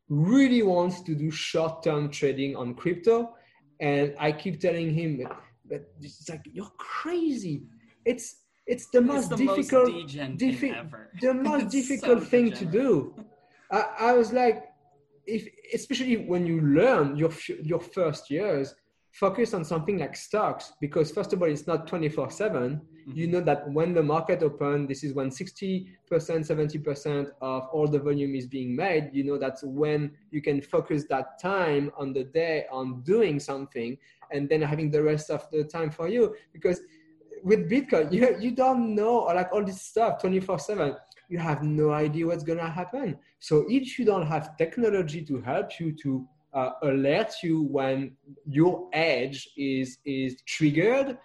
[0.09, 3.35] really wants to do short-term trading on crypto,
[3.79, 5.25] and I keep telling him,
[5.65, 7.63] but, it's like you're crazy.
[8.05, 8.35] It's
[8.67, 13.15] it's the most it's the difficult most diffi- the most difficult so thing to do.
[13.71, 14.65] I, I, was like
[15.25, 17.31] if especially when you learn your
[17.63, 18.75] your first years
[19.13, 23.11] focus on something like stocks because first of all it's not 24 7 mm-hmm.
[23.15, 27.99] you know that when the market open this is when 60% 70% of all the
[27.99, 32.23] volume is being made you know that's when you can focus that time on the
[32.23, 33.95] day on doing something
[34.31, 36.81] and then having the rest of the time for you because
[37.43, 40.95] with Bitcoin, you, you don't know, like all this stuff 24 7,
[41.29, 43.17] you have no idea what's going to happen.
[43.39, 48.89] So if you don't have technology to help you to uh, alert you when your
[48.93, 51.17] edge is, is triggered,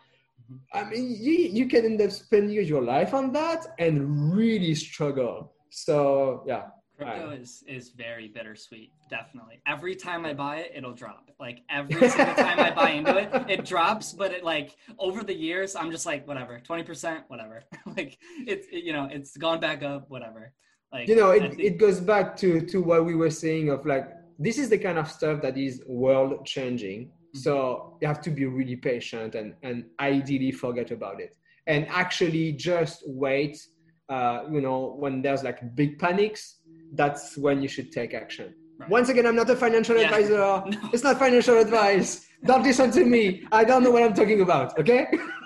[0.73, 5.53] I mean, you, you can end up spending your life on that and really struggle.
[5.71, 6.69] So, yeah.
[6.99, 9.61] Crypto is is very bittersweet, definitely.
[9.69, 11.31] Every time I buy it, it'll drop.
[11.39, 14.13] Like every single time I buy into it, it drops.
[14.13, 17.63] But it like over the years, I'm just like whatever, twenty percent, whatever.
[17.97, 20.53] like it's it, you know it's gone back up, whatever.
[20.93, 23.87] Like you know, it, think- it goes back to to what we were saying of
[23.87, 27.07] like this is the kind of stuff that is world changing.
[27.07, 27.39] Mm-hmm.
[27.39, 31.37] So you have to be really patient and and ideally forget about it
[31.69, 33.65] and actually just wait.
[34.09, 36.57] Uh, you know, when there's like big panics,
[36.95, 38.55] that's when you should take action.
[38.79, 38.89] Right.
[38.89, 40.05] Once again, I'm not a financial yeah.
[40.05, 40.39] advisor.
[40.83, 40.91] No.
[40.93, 42.27] It's not financial advice.
[42.45, 43.45] Don't listen to me.
[43.53, 44.79] I don't know what I'm talking about.
[44.79, 45.07] Okay.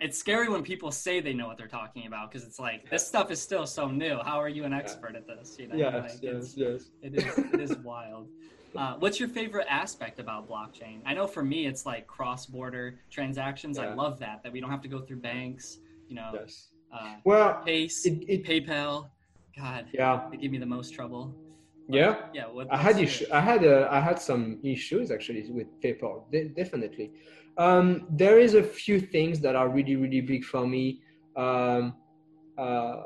[0.00, 3.06] it's scary when people say they know what they're talking about because it's like this
[3.06, 4.18] stuff is still so new.
[4.24, 5.56] How are you an expert at this?
[5.58, 6.90] You know, yes, like yes, yes.
[7.02, 7.38] It is.
[7.38, 8.28] It is wild.
[8.76, 11.00] Uh, what's your favorite aspect about blockchain?
[11.06, 13.78] I know for me, it's like cross-border transactions.
[13.78, 13.84] Yeah.
[13.84, 15.78] I love that that we don't have to go through banks.
[16.08, 16.68] You know, yes.
[16.92, 19.08] uh, well, Pace, it, it, PayPal.
[19.56, 21.34] God, yeah, they give me the most trouble.
[21.88, 22.44] But, yeah, yeah.
[22.44, 26.30] What, I had issue, I had a, I had some issues actually with PayPal.
[26.30, 27.12] De- definitely,
[27.58, 31.02] um, there is a few things that are really really big for me.
[31.36, 31.94] Um,
[32.56, 33.02] uh,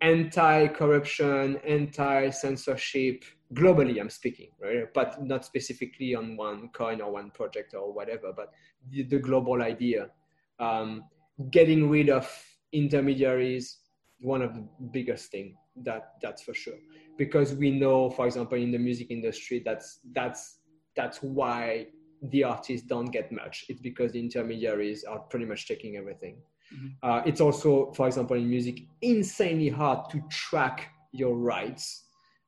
[0.00, 4.92] anti-corruption, anti-censorship, globally I'm speaking, right?
[4.92, 8.50] But not specifically on one coin or one project or whatever, but
[8.90, 10.08] the, the global idea.
[10.58, 11.04] Um,
[11.52, 12.28] getting rid of
[12.72, 13.78] intermediaries,
[14.20, 16.76] one of the biggest thing that that's for sure
[17.16, 20.58] because we know for example in the music industry that's that's
[20.94, 21.86] that's why
[22.22, 23.64] the artists don't get much.
[23.68, 26.36] It's because the intermediaries are pretty much taking everything.
[26.72, 26.88] Mm-hmm.
[27.02, 32.04] uh, it's also for example in music insanely hard to track your rights.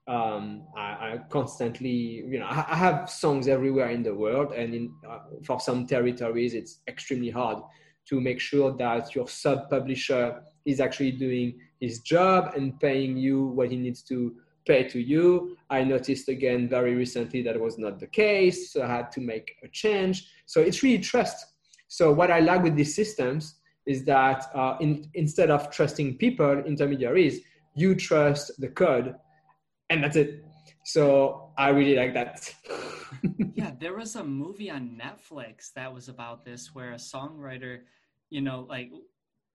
[0.07, 4.75] Um, I, I, constantly, you know, I, I, have songs everywhere in the world, and
[4.75, 7.63] in, uh, for some territories, it's extremely hard
[8.11, 13.47] to make sure that your sub publisher is actually doing his job and paying you
[13.47, 14.35] what he needs to
[14.67, 15.57] pay to you.
[15.71, 19.57] I noticed again very recently that was not the case, so I had to make
[19.63, 20.29] a change.
[20.47, 21.47] So it's really trust.
[21.89, 23.57] So what I like with these systems
[23.87, 27.41] is that uh, in, instead of trusting people, intermediaries,
[27.75, 29.15] you trust the code
[29.91, 30.45] and that's it.
[30.85, 32.53] So I really like that.
[33.55, 37.81] yeah, there was a movie on Netflix that was about this where a songwriter,
[38.31, 38.91] you know, like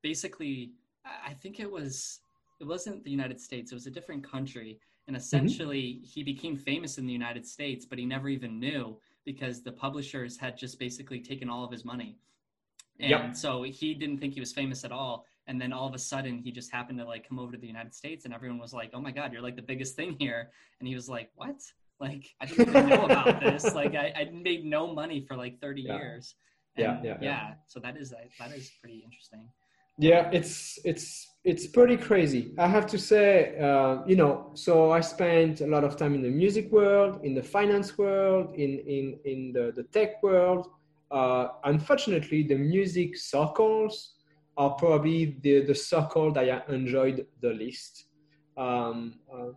[0.01, 0.73] basically
[1.05, 2.19] I think it was
[2.59, 4.79] it wasn't the United States, it was a different country.
[5.09, 5.23] And mm-hmm.
[5.23, 6.05] essentially mm-hmm.
[6.05, 10.37] he became famous in the United States, but he never even knew because the publishers
[10.37, 12.15] had just basically taken all of his money.
[12.99, 13.35] And yep.
[13.35, 16.37] so he didn't think he was famous at all and then all of a sudden
[16.37, 18.91] he just happened to like come over to the united states and everyone was like
[18.93, 21.59] oh my god you're like the biggest thing here and he was like what
[21.99, 25.59] like i didn't even know about this like I, I made no money for like
[25.59, 25.97] 30 yeah.
[25.97, 26.35] years
[26.77, 29.49] and yeah, yeah, yeah yeah so that is that is pretty interesting
[29.99, 34.99] yeah it's it's it's pretty crazy i have to say uh, you know so i
[34.99, 39.19] spent a lot of time in the music world in the finance world in in
[39.25, 40.67] in the, the tech world
[41.11, 44.15] uh, unfortunately the music circles
[44.59, 48.07] are probably the, the circle that I enjoyed the least.
[48.57, 49.51] Um, uh,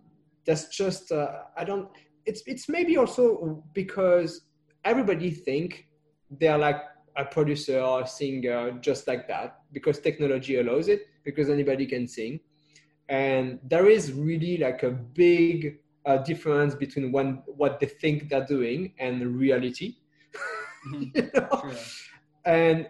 [0.46, 1.88] that's just, uh, I don't,
[2.24, 4.42] it's, it's maybe also because
[4.84, 5.88] everybody think
[6.30, 6.76] they're like
[7.16, 12.06] a producer or a singer just like that because technology allows it because anybody can
[12.08, 12.40] sing.
[13.08, 18.46] And there is really like a big uh, difference between when, what they think they're
[18.46, 19.96] doing and reality.
[20.84, 21.16] Mm-hmm.
[21.16, 21.74] you know?
[22.44, 22.88] And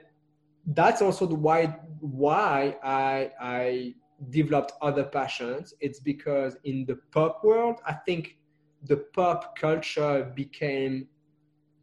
[0.67, 3.95] that's also the why why I I
[4.31, 5.75] developed other passions.
[5.81, 8.39] It's because in the pop world, I think
[8.85, 11.09] the pop culture became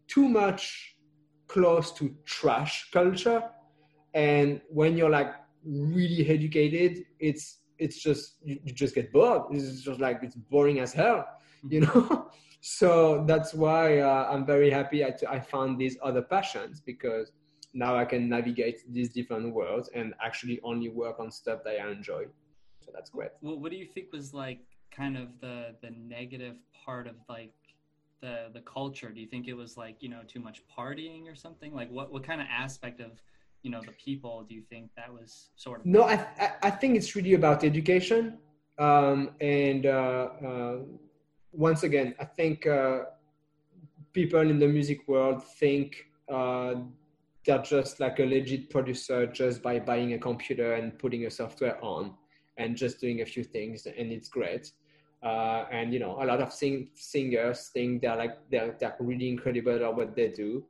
[0.08, 0.96] too much
[1.50, 3.44] close to trash culture.
[4.14, 5.34] And when you're like
[5.66, 9.44] really educated, it's it's just you, you just get bored.
[9.52, 11.26] It's just like it's boring as hell,
[11.68, 12.14] you mm-hmm.
[12.14, 12.30] know.
[12.62, 17.32] so that's why uh, I'm very happy I, I found these other passions because
[17.74, 21.92] now I can navigate these different worlds and actually only work on stuff that I
[21.92, 22.26] enjoy.
[22.84, 23.30] So that's great.
[23.42, 24.60] Well, what do you think was like
[24.92, 27.54] kind of the the negative part of like
[28.22, 29.10] the the culture?
[29.10, 31.74] Do you think it was like you know too much partying or something?
[31.74, 33.22] Like what what kind of aspect of
[33.64, 35.86] you know the people do you think that was sort of?
[35.86, 36.26] No, I
[36.62, 38.38] I think it's really about education.
[38.78, 40.78] Um, and uh, uh,
[41.52, 43.00] once again, I think uh,
[44.14, 46.76] people in the music world think uh,
[47.46, 51.84] they're just like a legit producer just by buying a computer and putting a software
[51.84, 52.14] on
[52.58, 54.72] and just doing a few things and it's great
[55.24, 59.30] uh, and you know a lot of sing- singers think they're like they're, they're really
[59.30, 60.64] incredible at what they do.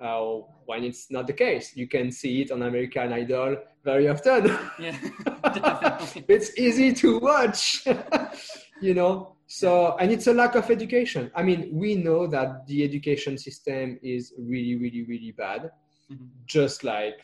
[0.00, 4.46] Uh, when it's not the case you can see it on american idol very often.
[4.78, 4.98] Yeah.
[6.28, 7.86] It's easy to watch
[8.80, 9.36] you know?
[9.46, 11.30] So and it's a lack of education.
[11.34, 15.70] I mean we know that the education system is really really really bad.
[16.12, 16.26] Mm-hmm.
[16.44, 17.18] just like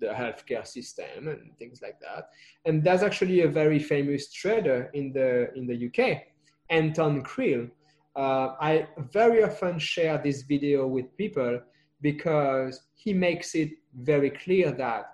[0.00, 2.30] the healthcare system and things like that.
[2.64, 6.22] And there's actually a very famous trader in the in the UK,
[6.70, 7.70] Anton Kreil.
[8.16, 11.60] Uh, I very often share this video with people
[12.00, 15.04] because he makes it very clear that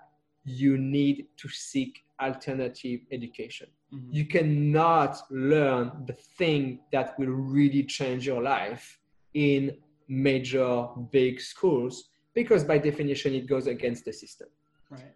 [0.43, 3.67] you need to seek alternative education.
[3.93, 4.09] Mm-hmm.
[4.11, 8.99] You cannot learn the thing that will really change your life
[9.33, 9.77] in
[10.07, 14.47] major big schools because by definition it goes against the system.
[14.95, 15.13] Right.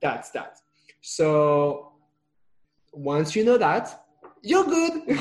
[0.00, 0.60] That's that.
[1.00, 1.92] So
[2.92, 4.04] once you know that,
[4.42, 5.02] you're good.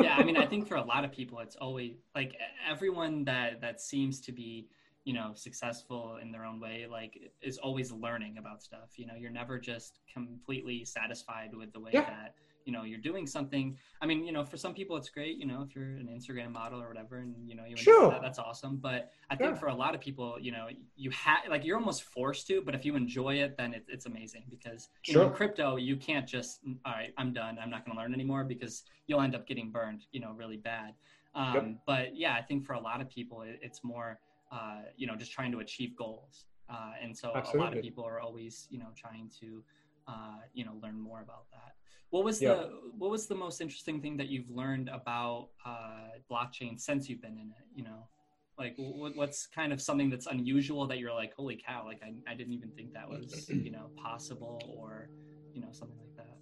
[0.00, 2.36] yeah, I mean, I think for a lot of people, it's always like
[2.68, 4.68] everyone that that seems to be,
[5.04, 8.90] you know, successful in their own way, like is always learning about stuff.
[8.96, 12.02] You know, you're never just completely satisfied with the way yeah.
[12.02, 12.34] that
[12.66, 15.46] you know you're doing something i mean you know for some people it's great you
[15.46, 18.10] know if you're an instagram model or whatever and you know you sure.
[18.10, 21.38] that, that's awesome but i think for a lot of people you know you have
[21.48, 24.88] like you're almost forced to but if you enjoy it then it, it's amazing because
[25.06, 25.22] you sure.
[25.22, 28.12] know in crypto you can't just all right i'm done i'm not going to learn
[28.12, 30.92] anymore because you'll end up getting burned you know really bad
[31.34, 31.64] um, yep.
[31.86, 34.18] but yeah i think for a lot of people it, it's more
[34.52, 37.60] uh, you know just trying to achieve goals uh, and so Absolutely.
[37.60, 39.62] a lot of people are always you know trying to
[40.08, 41.74] uh, you know learn more about that
[42.16, 42.56] what was yep.
[42.56, 47.20] the what was the most interesting thing that you've learned about uh, blockchain since you've
[47.20, 47.66] been in it?
[47.74, 48.08] You know,
[48.58, 51.84] like what's kind of something that's unusual that you're like, holy cow!
[51.84, 55.10] Like I, I didn't even think that was you know possible or
[55.52, 56.36] you know something like that.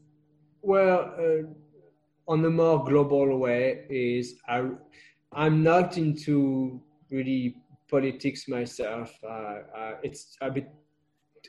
[0.63, 4.71] Well, uh, on a more global way is I,
[5.33, 7.57] I'm not into really
[7.91, 9.13] politics myself.
[9.25, 10.69] Uh, uh, it's a bit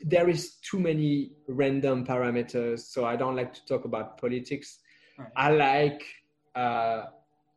[0.03, 4.79] there is too many random parameters, so I don't like to talk about politics.
[5.17, 5.29] Right.
[5.35, 6.03] I like
[6.55, 7.05] uh,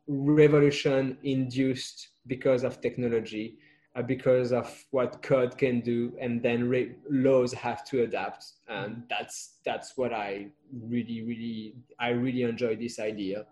[0.07, 3.59] revolution induced because of technology,
[3.97, 8.45] uh, because of what code can do, and then re- laws have to adapt.
[8.69, 13.47] And that's that's what I really, really, I really enjoy this idea.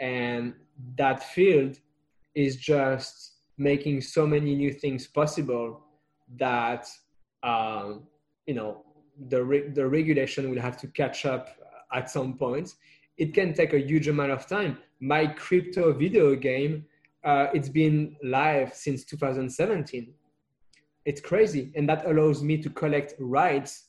[0.00, 0.54] And
[0.96, 1.78] that field
[2.34, 5.80] is just making so many new things possible
[6.38, 6.86] that
[7.46, 8.02] um,
[8.46, 8.82] you know
[9.28, 11.48] the re- the regulation will have to catch up
[11.92, 12.74] at some point.
[13.16, 14.78] It can take a huge amount of time.
[15.00, 16.84] My crypto video game,
[17.24, 20.12] uh, it's been live since 2017.
[21.06, 23.88] It's crazy, and that allows me to collect rights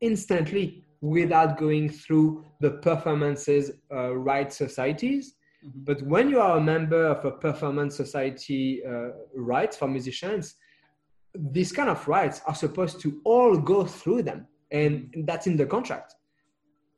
[0.00, 5.34] instantly without going through the performances uh, rights societies.
[5.64, 5.84] Mm-hmm.
[5.84, 10.54] But when you are a member of a performance society uh, rights for musicians,
[11.50, 15.66] these kind of rights are supposed to all go through them and that's in the
[15.66, 16.14] contract.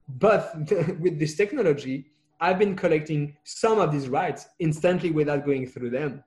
[0.09, 0.55] But
[1.01, 6.23] with this technology i've been collecting some of these rights instantly without going through them.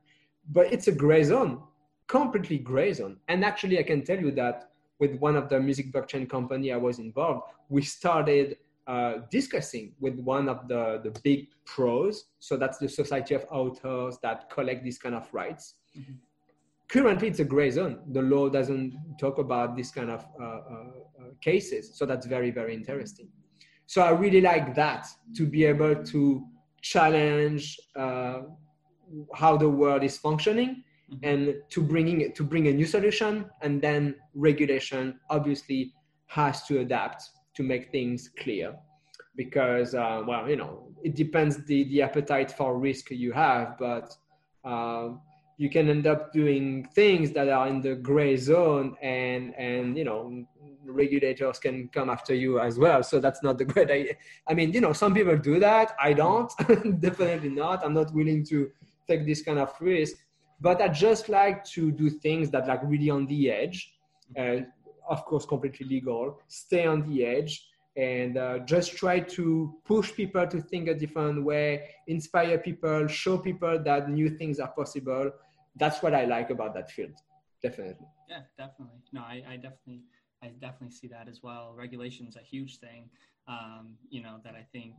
[0.49, 1.61] But it's a gray zone
[2.07, 3.17] completely gray zone.
[3.29, 6.77] And actually i can tell you that with one of the music blockchain company i
[6.77, 8.57] was involved we started
[8.87, 12.25] uh, discussing with one of the, the big pros.
[12.39, 15.75] So that's the society of authors that collect these kind of rights.
[15.97, 16.13] Mm-hmm
[16.91, 17.99] currently it's a gray zone.
[18.11, 21.91] The law doesn't talk about this kind of uh, uh, uh, cases.
[21.95, 23.29] So that's very, very interesting.
[23.85, 26.45] So I really like that to be able to
[26.81, 28.41] challenge uh,
[29.33, 31.23] how the world is functioning mm-hmm.
[31.23, 35.93] and to bringing it, to bring a new solution and then regulation obviously
[36.27, 38.73] has to adapt to make things clear
[39.35, 44.15] because uh, well you know it depends the the appetite for risk you have but
[44.63, 45.09] uh,
[45.61, 50.05] you can end up doing things that are in the gray zone and and you
[50.09, 50.21] know
[51.01, 53.03] regulators can come after you as well.
[53.03, 54.15] So that's not the great idea
[54.49, 55.87] i mean you know some people do that.
[56.07, 56.51] I don't
[57.07, 57.85] definitely not.
[57.85, 58.57] I'm not willing to
[59.07, 60.15] take this kind of risk
[60.61, 63.93] but i just like to do things that like really on the edge
[64.39, 64.57] uh,
[65.09, 70.47] of course completely legal stay on the edge and uh, just try to push people
[70.47, 75.29] to think a different way inspire people show people that new things are possible
[75.75, 77.13] that's what I like about that field.
[77.61, 78.07] Definitely.
[78.29, 78.99] Yeah, definitely.
[79.13, 80.03] No, I, I definitely,
[80.43, 81.73] I definitely see that as well.
[81.77, 83.09] Regulation is a huge thing.
[83.47, 84.93] Um, you know that I think,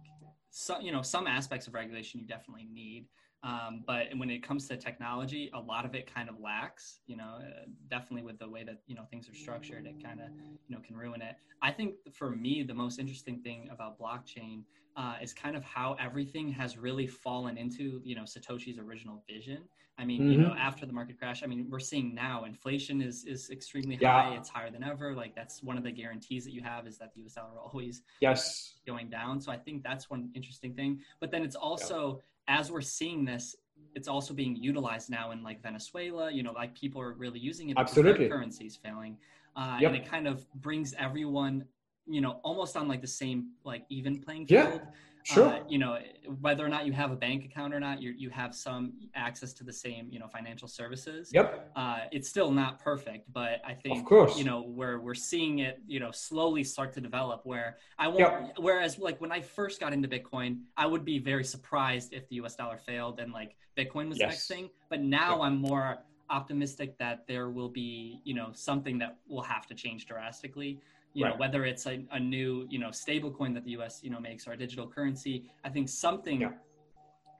[0.51, 3.07] some, you know, some aspects of regulation you definitely need.
[3.45, 7.01] Um, but when it comes to technology, a lot of it kind of lacks.
[7.07, 10.21] You know, uh, definitely with the way that you know things are structured, it kind
[10.21, 10.29] of
[10.69, 11.37] you know can ruin it.
[11.61, 14.63] I think for me, the most interesting thing about blockchain
[14.97, 19.63] uh, is kind of how everything has really fallen into you know Satoshi's original vision.
[19.99, 20.33] I mean, mm-hmm.
[20.33, 20.59] you know, mm-hmm.
[20.59, 24.23] after the market crash, I mean, we're seeing now inflation is is extremely yeah.
[24.23, 24.35] high.
[24.35, 25.15] It's higher than ever.
[25.15, 27.35] Like that's one of the guarantees that you have is that the U.S.
[27.35, 29.41] dollar always yes going down.
[29.41, 31.01] So I think that's one interesting thing.
[31.21, 33.57] But then it's also as we're seeing this,
[33.95, 36.31] it's also being utilized now in like Venezuela.
[36.31, 37.79] You know, like people are really using it.
[37.79, 39.17] Absolutely, currencies failing,
[39.57, 39.93] uh, yep.
[39.93, 41.65] and it kind of brings everyone,
[42.07, 44.81] you know, almost on like the same like even playing field.
[44.85, 44.91] Yeah.
[45.25, 45.49] Sure.
[45.49, 45.99] Uh, you know,
[46.41, 49.53] whether or not you have a bank account or not, you you have some access
[49.55, 51.31] to the same, you know, financial services.
[51.33, 51.71] Yep.
[51.77, 55.61] Uh, it's still not perfect, but I think, of course, you know, where we're seeing
[55.61, 57.43] it, you know, slowly start to develop.
[57.45, 58.21] Where I won't.
[58.21, 58.55] Yep.
[58.59, 62.37] Whereas, like when I first got into Bitcoin, I would be very surprised if the
[62.37, 62.57] U.S.
[62.57, 64.27] dollar failed and like Bitcoin was yes.
[64.27, 64.71] the next thing.
[64.91, 65.47] But now yep.
[65.47, 65.99] I'm more
[66.31, 70.81] optimistic that there will be, you know, something that will have to change drastically
[71.15, 71.31] you right.
[71.31, 74.21] know whether it's a, a new you know stable coin that the us you know
[74.21, 76.51] makes or a digital currency i think something yeah.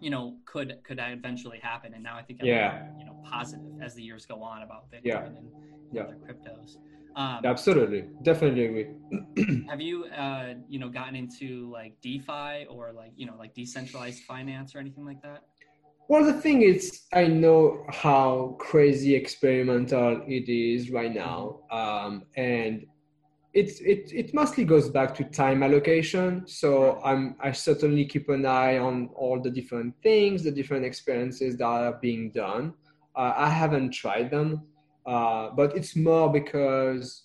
[0.01, 3.73] you know could could eventually happen and now i think I'm yeah you know positive
[3.83, 5.25] as the years go on about bitcoin yeah.
[5.25, 5.47] and, and
[5.93, 6.03] yeah.
[6.03, 6.77] other cryptos
[7.15, 13.13] um, absolutely definitely agree have you uh you know gotten into like defi or like
[13.17, 15.43] you know like decentralized finance or anything like that
[16.09, 22.85] well, the thing is, I know how crazy experimental it is right now, um, and
[23.55, 26.45] it, it, it mostly goes back to time allocation.
[26.47, 31.57] So I'm, I certainly keep an eye on all the different things, the different experiences
[31.59, 32.75] that are being done.
[33.15, 34.63] Uh, I haven't tried them,
[35.05, 37.25] uh, but it's more because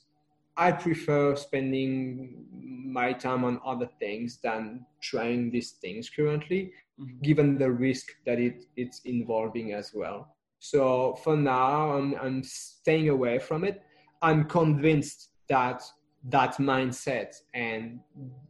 [0.58, 7.20] I prefer spending my time on other things than trying these things currently, mm-hmm.
[7.22, 10.36] given the risk that it, it's involving as well.
[10.60, 13.82] So for now, I'm, I'm staying away from it.
[14.22, 15.84] I'm convinced that
[16.26, 18.00] that mindset and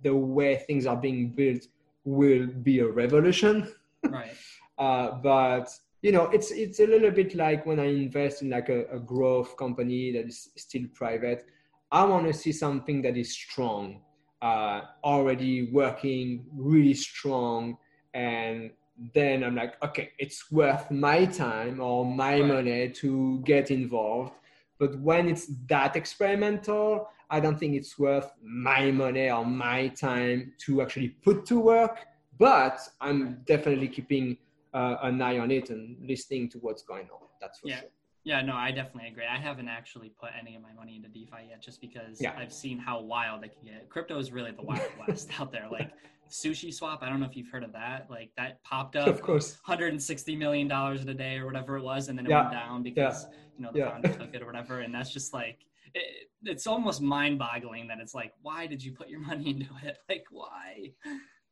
[0.03, 1.67] the way things are being built
[2.05, 3.71] will be a revolution.
[4.03, 4.37] Right.
[4.77, 5.69] uh, but
[6.01, 8.99] you know, it's it's a little bit like when I invest in like a, a
[8.99, 11.45] growth company that is still private.
[11.91, 14.01] I want to see something that is strong,
[14.41, 17.77] uh, already working really strong,
[18.13, 18.71] and
[19.13, 22.45] then I'm like, okay, it's worth my time or my right.
[22.45, 24.33] money to get involved.
[24.79, 30.53] But when it's that experimental, I don't think it's worth my money or my time
[30.65, 31.99] to actually put to work.
[32.37, 34.37] But I'm definitely keeping
[34.73, 37.27] uh, an eye on it and listening to what's going on.
[37.41, 37.79] That's for yeah.
[37.79, 37.89] sure.
[38.23, 39.23] Yeah, no, I definitely agree.
[39.25, 42.33] I haven't actually put any of my money into DeFi yet, just because yeah.
[42.37, 43.89] I've seen how wild it can get.
[43.89, 45.67] Crypto is really the wild west out there.
[45.71, 45.91] Like
[46.29, 48.07] Sushi Swap, I don't know if you've heard of that.
[48.09, 51.83] Like that popped up, of course, 160 million dollars in a day or whatever it
[51.83, 52.41] was, and then it yeah.
[52.41, 53.37] went down because yeah.
[53.57, 54.81] you know the founder took it or whatever.
[54.81, 55.59] And that's just like
[55.93, 59.97] it, it's almost mind-boggling that it's like, why did you put your money into it?
[60.09, 60.91] Like why?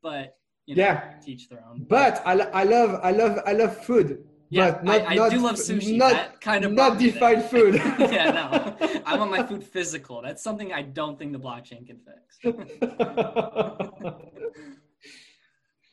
[0.01, 1.86] But you know, yeah, teach their own.
[1.88, 4.23] But I, I love I love I love food.
[4.49, 5.97] Yeah, but not, I, I not, do love sushi.
[5.97, 7.75] Not that kind of not defined food.
[7.75, 10.21] yeah, no, I want my food physical.
[10.21, 12.39] That's something I don't think the blockchain can fix.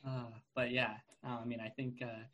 [0.07, 0.95] uh, but yeah,
[1.26, 2.24] uh, I mean, I think uh,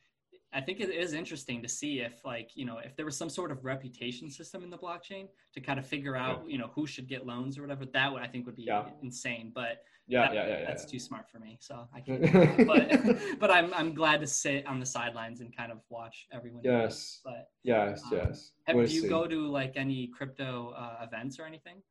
[0.53, 3.29] I think it is interesting to see if like you know if there was some
[3.29, 6.53] sort of reputation system in the blockchain to kind of figure out yeah.
[6.53, 7.85] you know who should get loans or whatever.
[7.85, 8.85] That would I think would be yeah.
[9.03, 9.53] insane.
[9.55, 10.91] But yeah, that, yeah, yeah, That's yeah.
[10.91, 12.67] too smart for me, so I can't.
[12.67, 16.63] but but I'm I'm glad to sit on the sidelines and kind of watch everyone.
[16.65, 17.21] Yes.
[17.23, 18.53] But yes, um, yes.
[18.65, 19.09] Have we'll you see.
[19.09, 21.83] go to like any crypto uh, events or anything?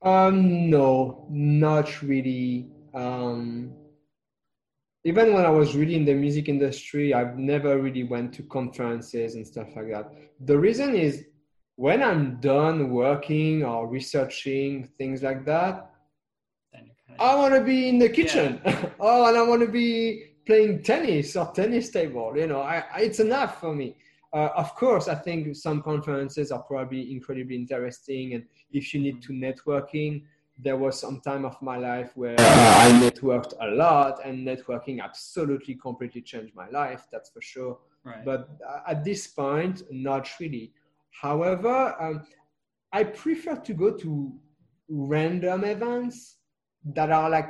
[0.00, 2.68] Um, no, not really.
[2.94, 3.74] Um,
[5.04, 9.34] even when I was really in the music industry, I've never really went to conferences
[9.34, 10.12] and stuff like that.
[10.40, 11.24] The reason is
[11.76, 15.90] when I'm done working or researching things like that,
[17.18, 18.60] I want to be in the kitchen.
[18.64, 18.88] Yeah.
[19.00, 22.32] oh, and I want to be playing tennis or tennis table.
[22.36, 23.96] You know, I, I, it's enough for me.
[24.32, 29.20] Uh, of course, I think some conferences are probably incredibly interesting, and if you need
[29.22, 30.22] to networking,
[30.58, 35.74] there was some time of my life where I networked a lot, and networking absolutely
[35.74, 37.06] completely changed my life.
[37.10, 37.78] That's for sure.
[38.04, 38.24] Right.
[38.24, 38.48] But
[38.86, 40.72] at this point, not really.
[41.10, 42.26] However, um,
[42.92, 44.32] I prefer to go to
[44.88, 46.36] random events
[46.84, 47.48] that are like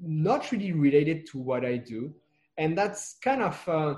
[0.00, 2.14] not really related to what I do,
[2.56, 3.94] and that's kind of uh,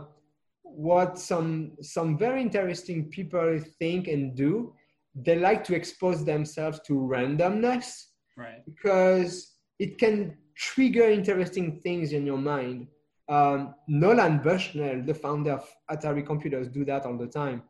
[0.63, 4.75] what some some very interesting people think and do.
[5.15, 8.05] They like to expose themselves to randomness,
[8.37, 8.65] right?
[8.65, 12.89] Because it can trigger interesting things in your mind.
[13.29, 17.63] Um, Nolan Bushnell, the founder of Atari Computers, do that all the time.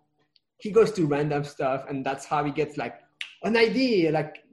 [0.58, 3.00] He goes to random stuff, and that's how he gets like
[3.42, 4.44] an idea, like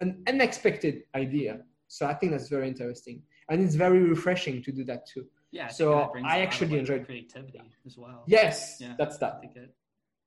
[0.00, 1.60] an unexpected idea.
[1.88, 5.26] So I think that's very interesting, and it's very refreshing to do that too.
[5.50, 5.66] Yeah.
[5.66, 8.24] I so I actually enjoy creativity as well.
[8.26, 9.42] Yes, yeah, that's that.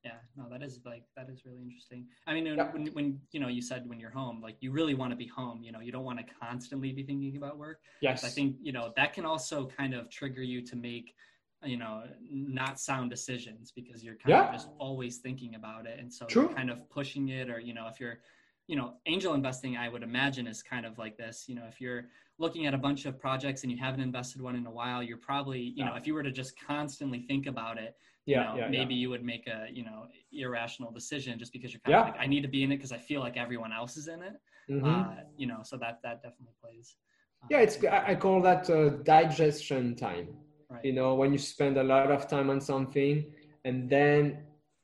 [0.06, 2.06] Yeah, no, that is like that is really interesting.
[2.28, 5.12] I mean, when when you know you said when you're home, like you really want
[5.12, 5.64] to be home.
[5.64, 7.80] You know, you don't want to constantly be thinking about work.
[8.02, 8.24] Yes.
[8.24, 11.16] I think you know that can also kind of trigger you to make
[11.64, 14.48] you know not sound decisions because you're kind yeah.
[14.48, 16.44] of just always thinking about it and so True.
[16.44, 18.20] you're kind of pushing it or you know if you're
[18.68, 21.46] you know, angel investing, I would imagine, is kind of like this.
[21.48, 22.06] You know, if you're
[22.40, 25.18] looking at a bunch of projects and you haven't invested one in a while, you're
[25.18, 25.86] probably, you yeah.
[25.86, 27.96] know, if you were to just constantly think about it,
[28.26, 29.02] yeah, you know, yeah, maybe yeah.
[29.02, 32.28] you would make a, you know, irrational decision just because you're kind of like, I
[32.28, 34.34] need to be in it because I feel like everyone else is in it.
[34.70, 34.86] Mm-hmm.
[34.86, 36.96] Uh, you know, so that that definitely plays.
[37.44, 40.30] Uh, yeah, it's I call that uh, digestion time.
[40.70, 40.84] Right.
[40.84, 43.26] You know, when you spend a lot of time on something,
[43.64, 44.40] and then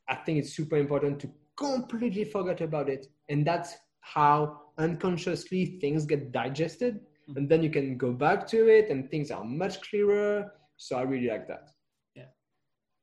[0.08, 6.06] I think it's super important to completely forget about it and that's how unconsciously things
[6.06, 7.36] get digested mm-hmm.
[7.36, 11.02] and then you can go back to it and things are much clearer so i
[11.02, 11.71] really like that yeah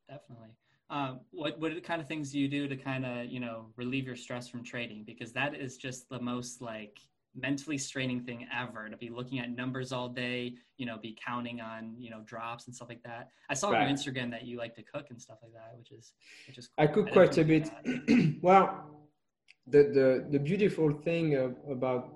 [0.10, 0.49] definitely
[0.89, 4.05] um, what what kind of things do you do to kind of you know relieve
[4.05, 6.99] your stress from trading because that is just the most like
[7.36, 11.62] mentally straining thing ever to be looking at numbers all day you know be counting
[11.62, 13.88] on you know drops and stuff like that i saw right.
[13.88, 16.14] on instagram that you like to cook and stuff like that which is
[16.47, 16.84] which is cool.
[16.84, 17.70] i cook I quite a bit
[18.41, 18.89] well
[19.68, 22.10] the, the, the beautiful thing about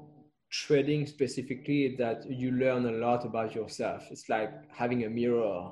[0.49, 4.03] trading specifically that you learn a lot about yourself.
[4.11, 5.71] It's like having a mirror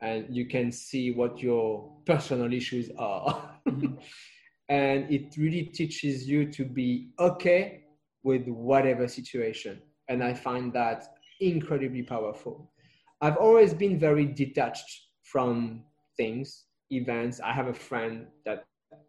[0.00, 3.58] and you can see what your personal issues are.
[3.66, 3.94] Mm-hmm.
[4.68, 7.84] and it really teaches you to be okay
[8.22, 9.80] with whatever situation.
[10.08, 11.04] And I find that
[11.40, 12.72] incredibly powerful.
[13.20, 15.84] I've always been very detached from
[16.16, 17.40] things, events.
[17.40, 18.64] I have a friend that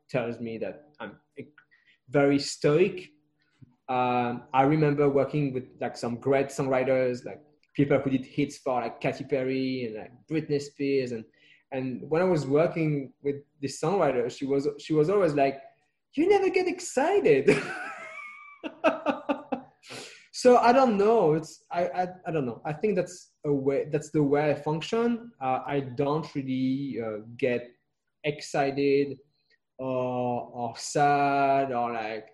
[0.10, 1.18] tells me that I'm
[2.10, 3.10] very stoic.
[3.90, 7.42] Um, I remember working with like some great songwriters like
[7.78, 11.24] people who did hits for like Katy Perry and like Britney Spears and
[11.72, 15.62] and when I was working with this songwriter, she was she was always like,
[16.14, 17.46] "You never get excited."
[20.32, 21.34] so I don't know.
[21.34, 22.62] It's I, I I don't know.
[22.66, 23.88] I think that's a way.
[23.92, 25.30] That's the way I function.
[25.42, 27.68] Uh, I don't really uh, get
[28.24, 29.18] excited
[29.78, 32.28] or or sad or like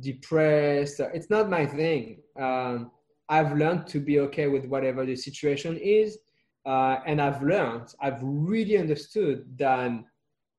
[0.00, 0.98] depressed.
[0.98, 2.22] It's not my thing.
[2.36, 2.90] Um,
[3.30, 6.18] I've learned to be okay with whatever the situation is.
[6.66, 9.92] Uh, and I've learned, I've really understood that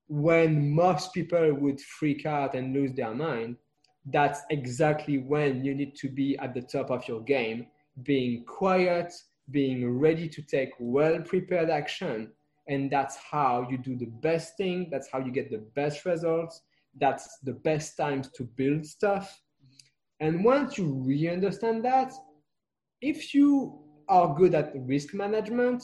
[0.08, 3.58] when most people would freak out and lose their mind,
[4.06, 7.68] that's exactly when you need to be at the top of your game,
[8.04, 9.14] being quiet,
[9.52, 12.32] being ready to take well prepared action.
[12.68, 14.88] And that's how you do the best thing.
[14.92, 16.62] That's how you get the best results.
[17.00, 19.42] That's the best times to build stuff.
[20.20, 22.14] And once you really understand that,
[23.02, 25.84] if you are good at risk management,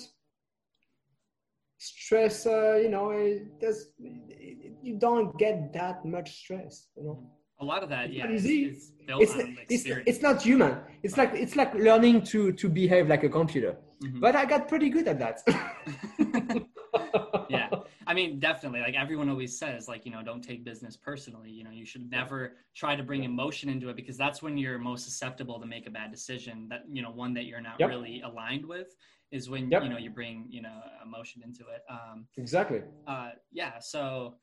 [1.78, 7.32] stress, uh, you know, does, you don't get that much stress, you know.
[7.59, 8.15] A lot of that, it's
[8.45, 10.78] yeah, it's, it's, it's, it's, not human.
[11.01, 11.34] It's right.
[11.34, 13.76] like it's like learning to to behave like a computer.
[14.03, 14.20] Mm-hmm.
[14.20, 15.41] But I got pretty good at that.
[17.49, 17.69] yeah.
[18.05, 18.79] I mean, definitely.
[18.79, 21.51] Like everyone always says, like, you know, don't take business personally.
[21.51, 24.79] You know, you should never try to bring emotion into it because that's when you're
[24.79, 26.67] most susceptible to make a bad decision.
[26.69, 27.89] That, you know, one that you're not yep.
[27.89, 28.95] really aligned with
[29.31, 29.83] is when, yep.
[29.83, 31.81] you know, you bring, you know, emotion into it.
[31.89, 32.81] Um, exactly.
[33.05, 33.79] Uh, yeah.
[33.79, 34.35] So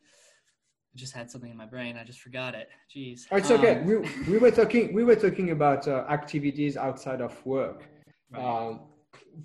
[0.94, 1.96] I just had something in my brain.
[1.96, 2.68] I just forgot it.
[2.94, 3.26] Jeez.
[3.30, 3.78] Oh, it's okay.
[3.78, 3.96] Um, we,
[4.28, 7.84] we were talking, we were talking about uh, activities outside of work.
[8.30, 8.42] Right.
[8.42, 8.80] Um,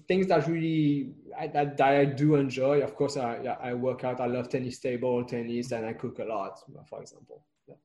[0.07, 2.81] things that really I, that, that I do enjoy.
[2.81, 4.19] Of course, I I work out.
[4.19, 7.43] I love tennis table tennis, and I cook a lot, for example.
[7.67, 7.75] Yeah.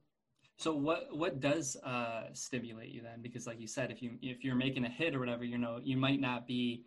[0.57, 3.22] So what what does uh, stimulate you then?
[3.22, 5.80] Because like you said, if you if you're making a hit or whatever, you know,
[5.82, 6.85] you might not be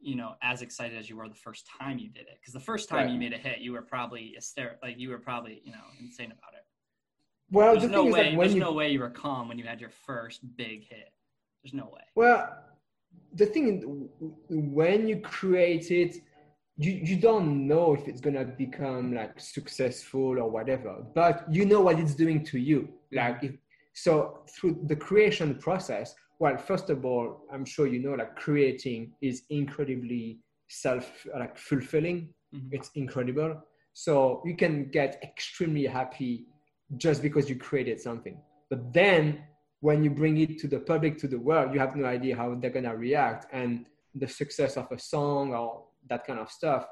[0.00, 2.60] you know as excited as you were the first time you did it because the
[2.60, 3.10] first time right.
[3.10, 6.26] you made a hit you were probably hysterical like you were probably you know insane
[6.26, 6.64] about it
[7.50, 8.60] well there's the no way there's you...
[8.60, 11.12] no way you were calm when you had your first big hit
[11.62, 12.48] there's no way well
[13.34, 14.08] the thing
[14.48, 16.16] when you create it
[16.76, 21.80] you, you don't know if it's gonna become like successful or whatever but you know
[21.80, 22.88] what it's doing to you.
[23.12, 23.52] Like if,
[23.94, 29.12] so through the creation process well first of all i'm sure you know like creating
[29.20, 30.38] is incredibly
[30.68, 32.28] self like fulfilling.
[32.54, 32.68] Mm-hmm.
[32.72, 33.62] it's incredible.
[33.92, 36.46] So you can get extremely happy
[36.96, 38.38] just because you created something.
[38.70, 39.40] But then
[39.80, 42.54] when you bring it to the public, to the world, you have no idea how
[42.54, 43.46] they're gonna react.
[43.52, 46.86] And the success of a song or that kind of stuff,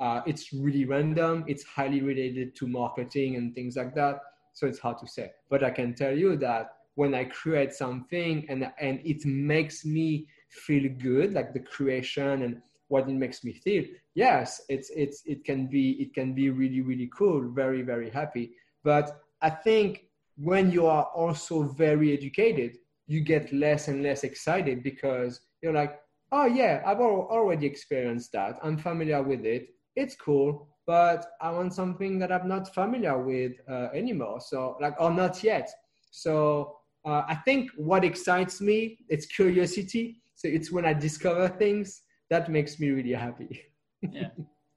[0.00, 1.44] uh, it's really random.
[1.46, 4.20] It's highly related to marketing and things like that.
[4.54, 5.30] So it's hard to say.
[5.48, 10.26] But I can tell you that when I create something and and it makes me
[10.48, 13.84] feel good, like the creation and what it makes me feel,
[14.14, 18.52] yes, it's it's it can be it can be really really cool, very very happy.
[18.82, 20.06] But I think
[20.36, 22.76] when you are also very educated,
[23.06, 28.58] you get less and less excited because you're like, oh yeah, I've already experienced that.
[28.62, 29.68] I'm familiar with it.
[29.96, 34.40] It's cool, but I want something that I'm not familiar with uh, anymore.
[34.40, 35.70] So like, or not yet.
[36.10, 40.22] So uh, I think what excites me, it's curiosity.
[40.34, 43.62] So it's when I discover things that makes me really happy.
[44.10, 44.28] yeah.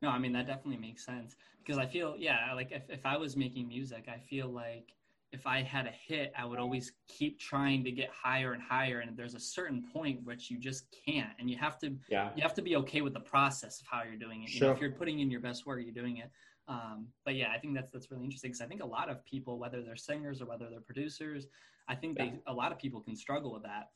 [0.01, 3.17] No, I mean, that definitely makes sense because I feel, yeah, like if, if I
[3.17, 4.89] was making music, I feel like
[5.35, 9.01] if I had a hit, I would always keep trying to get higher and higher.
[9.01, 12.29] And there's a certain point which you just can't, and you have to, yeah.
[12.35, 14.49] you have to be okay with the process of how you're doing it.
[14.49, 14.55] Sure.
[14.55, 16.31] You know, if you're putting in your best work, you're doing it.
[16.67, 19.23] Um, but yeah, I think that's that's really interesting because I think a lot of
[19.25, 21.45] people, whether they're singers or whether they're producers,
[21.87, 22.25] I think yeah.
[22.25, 23.89] they a lot of people can struggle with that.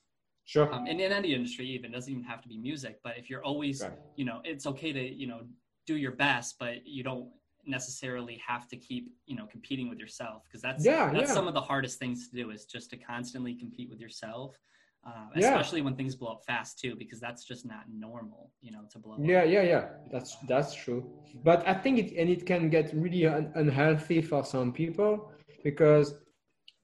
[0.46, 0.72] Sure.
[0.72, 3.44] Um, and in any industry, even doesn't even have to be music, but if you're
[3.44, 3.94] always, right.
[4.16, 5.42] you know, it's okay to you know
[5.88, 7.30] do your best, but you don't
[7.66, 11.34] necessarily have to keep you know competing with yourself because that's yeah, that's yeah.
[11.34, 14.58] some of the hardest things to do is just to constantly compete with yourself
[15.08, 15.86] uh, especially yeah.
[15.86, 19.14] when things blow up fast too because that's just not normal you know to blow
[19.14, 19.20] up.
[19.22, 21.10] yeah yeah yeah that's that's true
[21.44, 25.32] but i think it and it can get really un- unhealthy for some people
[25.64, 26.16] because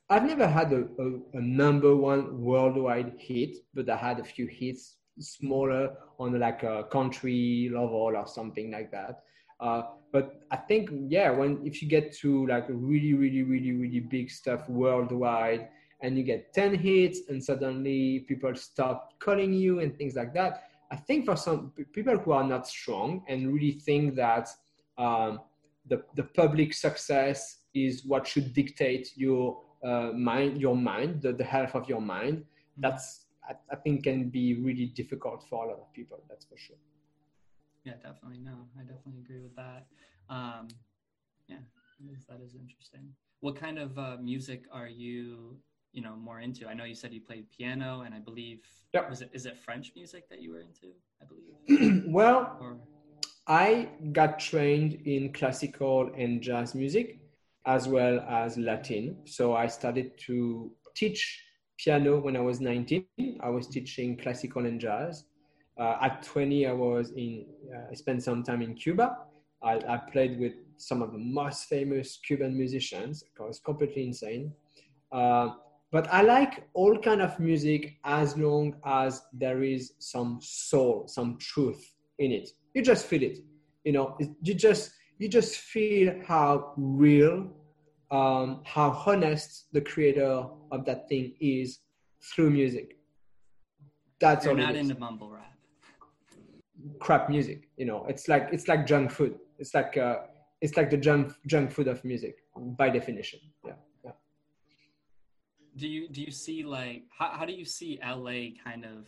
[0.10, 4.48] i've never had a, a, a number one worldwide hit but i had a few
[4.48, 9.22] hits smaller on like a country level or something like that
[9.60, 14.00] uh, but I think yeah, when if you get to like really, really, really, really
[14.00, 15.68] big stuff worldwide,
[16.02, 20.64] and you get ten hits, and suddenly people stop calling you and things like that.
[20.92, 24.50] I think for some people who are not strong and really think that
[24.98, 25.42] um,
[25.88, 31.44] the the public success is what should dictate your uh, mind, your mind, the, the
[31.44, 32.46] health of your mind.
[32.78, 36.24] That's I, I think can be really difficult for a lot of people.
[36.30, 36.78] That's for sure.
[37.86, 38.40] Yeah, definitely.
[38.44, 39.86] No, I definitely agree with that.
[40.30, 40.68] Um,
[41.48, 41.58] yeah,
[42.00, 43.10] that is, that is interesting.
[43.42, 45.58] What kind of uh, music are you,
[45.94, 46.68] you know, more into?
[46.68, 48.62] I know you said you played piano, and I believe
[48.94, 49.08] yep.
[49.08, 50.94] was it is it French music that you were into?
[51.22, 52.04] I believe.
[52.08, 52.78] well, or...
[53.48, 57.20] I got trained in classical and jazz music,
[57.68, 59.18] as well as Latin.
[59.26, 61.44] So I started to teach
[61.78, 63.06] piano when I was 19.
[63.42, 65.26] I was teaching classical and jazz.
[65.78, 67.46] Uh, at 20, I was in.
[67.74, 69.18] Uh, I spent some time in Cuba.
[69.62, 73.24] I, I, played with some of the most famous Cuban musicians.
[73.40, 74.54] I was completely insane.
[75.12, 75.50] Uh,
[75.92, 81.38] but I like all kind of music as long as there is some soul, some
[81.40, 82.50] truth in it.
[82.74, 83.40] You just feel it.
[83.84, 87.50] You know, you just you just feel how real,
[88.12, 91.80] um, how honest the creator of that thing is
[92.22, 92.98] through music.
[94.20, 94.60] That's You're all.
[94.60, 95.55] not into mumble rap.
[97.00, 98.06] Crap music, you know.
[98.08, 99.40] It's like it's like junk food.
[99.60, 100.18] It's like uh,
[100.62, 103.40] it's like the junk junk food of music by definition.
[103.66, 103.74] Yeah,
[104.04, 104.12] yeah.
[105.78, 109.08] Do you do you see like how how do you see LA kind of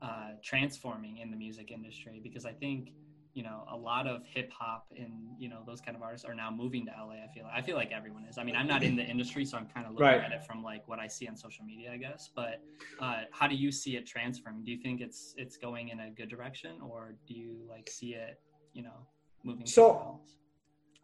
[0.00, 2.20] uh, transforming in the music industry?
[2.22, 2.90] Because I think
[3.34, 6.34] you know a lot of hip hop and you know those kind of artists are
[6.34, 7.14] now moving to LA.
[7.24, 8.38] I feel like I feel like everyone is.
[8.38, 10.22] I mean, I'm not in the industry, so I'm kind of looking right.
[10.22, 12.30] at it from like what I see on social media, I guess.
[12.34, 12.62] But
[13.00, 14.64] uh, how do you see it transferring?
[14.64, 18.14] Do you think it's it's going in a good direction, or do you like see
[18.14, 18.40] it,
[18.72, 19.06] you know,
[19.44, 19.66] moving?
[19.66, 20.20] So.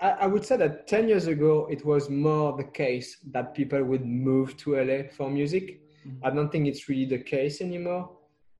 [0.01, 3.83] I, I would say that 10 years ago, it was more the case that people
[3.83, 5.81] would move to LA for music.
[6.07, 6.25] Mm-hmm.
[6.25, 8.09] I don't think it's really the case anymore.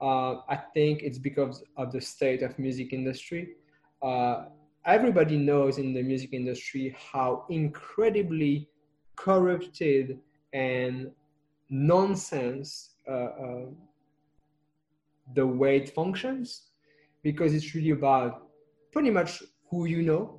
[0.01, 3.51] Uh, I think it's because of the state of music industry
[4.03, 4.45] uh,
[4.85, 8.69] everybody knows in the music industry how incredibly
[9.17, 10.19] corrupted
[10.53, 11.11] and
[11.69, 13.65] nonsense uh, uh,
[15.35, 16.69] the way it functions
[17.23, 18.49] because it's really about
[18.93, 20.35] pretty much who you know.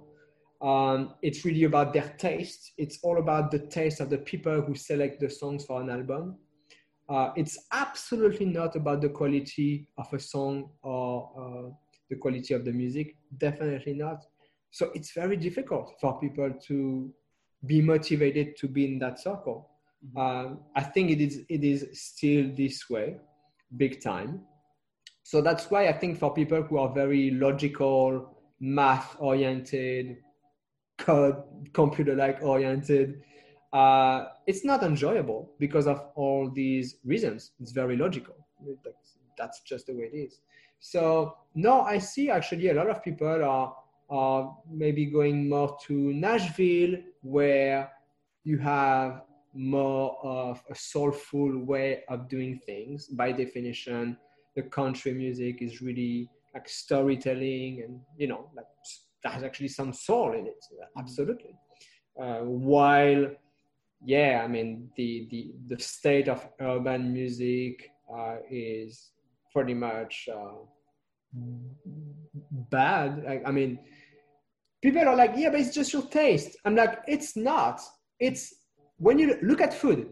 [0.62, 2.74] Um, it's really about their taste.
[2.78, 6.38] It's all about the taste of the people who select the songs for an album.
[7.08, 11.70] Uh, it's absolutely not about the quality of a song or uh,
[12.10, 13.16] the quality of the music?
[13.38, 14.26] Definitely not.
[14.72, 17.12] So it's very difficult for people to
[17.66, 19.70] be motivated to be in that circle.
[20.06, 20.20] Mm-hmm.
[20.20, 23.18] Um, I think it is it is still this way,
[23.78, 24.42] big time.
[25.24, 30.18] So that's why I think for people who are very logical, math oriented,
[30.98, 31.44] code
[31.74, 33.22] computer like oriented,
[33.74, 37.52] uh, it's not enjoyable because of all these reasons.
[37.60, 38.36] It's very logical.
[39.38, 40.40] That's just the way it is.
[40.80, 43.76] So no, I see actually a lot of people are,
[44.10, 47.92] are maybe going more to Nashville where
[48.44, 49.24] you have
[49.54, 53.08] more of a soulful way of doing things.
[53.08, 54.18] By definition,
[54.56, 58.66] the country music is really like storytelling and, you know, like
[59.26, 60.64] has actually some soul in it.
[60.98, 61.56] Absolutely.
[62.20, 63.28] Uh, while,
[64.04, 69.12] yeah, I mean, the, the, the state of urban music uh, is
[69.54, 70.54] pretty much uh,
[72.72, 73.26] bad.
[73.28, 73.80] I, I mean,
[74.82, 76.58] people are like, yeah, but it's just your taste.
[76.66, 77.82] I'm like, it's not.
[78.20, 78.54] It's
[78.98, 80.10] when you look at food,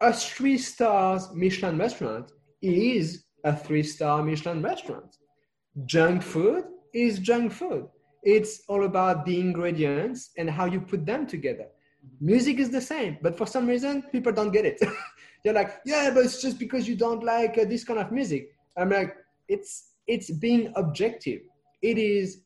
[0.00, 2.32] a three stars Michelin restaurant
[2.62, 5.16] is a three star Michelin restaurant.
[5.86, 7.86] Junk food is junk food.
[8.22, 11.66] It's all about the ingredients and how you put them together.
[12.20, 14.80] Music is the same, but for some reason, people don't get it.
[15.44, 18.50] They're like, yeah, but it's just because you don't like uh, this kind of music.
[18.76, 19.16] I'm like,
[19.48, 21.40] it's it's being objective.
[21.82, 22.42] It is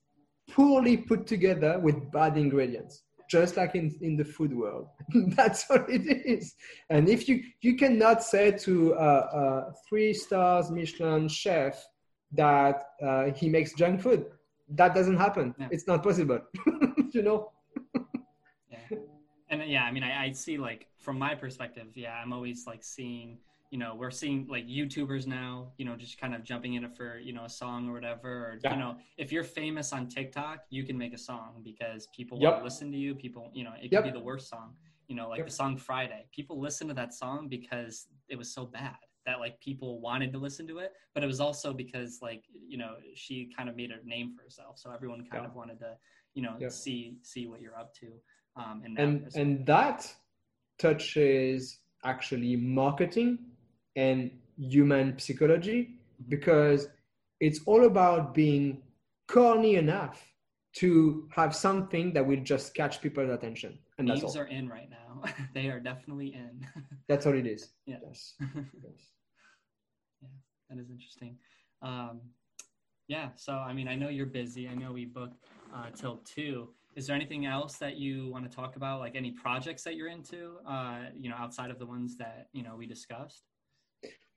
[0.50, 4.88] poorly put together with bad ingredients, just like in, in the food world.
[5.36, 6.54] That's what it is.
[6.90, 11.84] And if you you cannot say to a, a three stars Michelin chef
[12.32, 14.26] that uh, he makes junk food,
[14.70, 15.54] that doesn't happen.
[15.58, 15.68] Yeah.
[15.70, 16.40] It's not possible.
[17.12, 17.50] you know.
[19.58, 22.66] Yeah, and yeah, I mean, I, I see like from my perspective, yeah, I'm always
[22.66, 23.38] like seeing
[23.74, 26.96] you know we're seeing like youtubers now you know just kind of jumping in it
[26.96, 28.72] for you know a song or whatever or yeah.
[28.72, 32.58] you know if you're famous on tiktok you can make a song because people yep.
[32.58, 34.04] will listen to you people you know it could yep.
[34.04, 34.74] be the worst song
[35.08, 35.46] you know like yep.
[35.48, 38.94] the song friday people listen to that song because it was so bad
[39.26, 42.78] that like people wanted to listen to it but it was also because like you
[42.78, 45.48] know she kind of made a name for herself so everyone kind yeah.
[45.48, 45.96] of wanted to
[46.34, 48.06] you know see see what you're up to
[48.56, 50.12] um and and, and that
[50.78, 53.38] touches actually marketing
[53.96, 55.94] and human psychology
[56.28, 56.88] because
[57.40, 58.82] it's all about being
[59.28, 60.24] corny enough
[60.76, 63.78] to have something that will just catch people's attention.
[63.98, 64.42] And Memes that's all.
[64.42, 65.22] are in right now.
[65.54, 66.66] they are definitely in.
[67.08, 67.70] that's all it is.
[67.86, 67.98] Yeah.
[68.04, 68.34] Yes.
[68.40, 69.12] yes.
[70.20, 70.28] Yeah,
[70.68, 71.36] that is interesting.
[71.82, 72.20] Um,
[73.06, 74.68] yeah, so I mean, I know you're busy.
[74.68, 75.44] I know we booked
[75.74, 76.70] uh, till two.
[76.96, 80.08] Is there anything else that you want to talk about, like any projects that you're
[80.08, 83.44] into, uh, you know, outside of the ones that you know we discussed?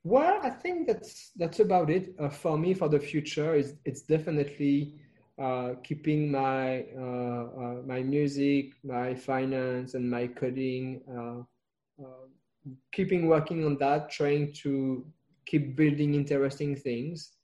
[0.04, 3.56] Well, I think that's that's about it uh, for me for the future.
[3.56, 4.96] Is it's definitely
[5.38, 11.02] uh, keeping my uh, uh my music, my finance, and my coding.
[11.12, 11.44] Uh,
[12.92, 15.06] keeping working on that, trying to
[15.46, 17.37] keep building interesting things.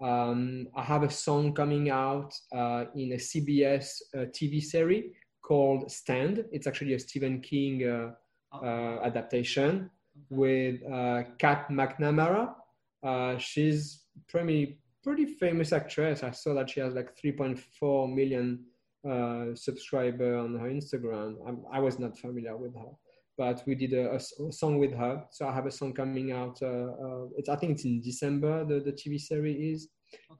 [0.00, 6.44] Um, I have a song coming out in a CBS TV series called Stand.
[6.52, 8.12] It's actually a Stephen King
[8.52, 9.00] oh.
[9.02, 9.90] adaptation
[10.30, 12.54] with uh, Kat McNamara.
[13.02, 16.22] Uh, she's pretty pretty famous actress.
[16.22, 18.64] I saw that she has like 3.4 million
[19.08, 21.36] uh, subscriber on her Instagram.
[21.46, 22.90] I'm, i was not familiar with her,
[23.38, 24.20] but we did a, a,
[24.52, 25.24] song with her.
[25.30, 26.58] So I have a song coming out.
[26.60, 28.64] Uh, uh, it's I think it's in December.
[28.64, 29.88] The the TV series is.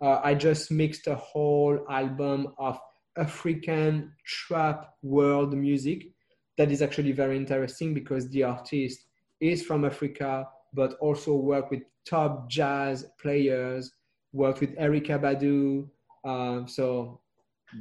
[0.03, 2.79] Uh, I just mixed a whole album of
[3.17, 6.09] African trap world music.
[6.57, 9.05] That is actually very interesting because the artist
[9.41, 13.93] is from Africa, but also work with top jazz players,
[14.33, 15.89] worked with Erykah Badu.
[16.25, 17.21] Um, so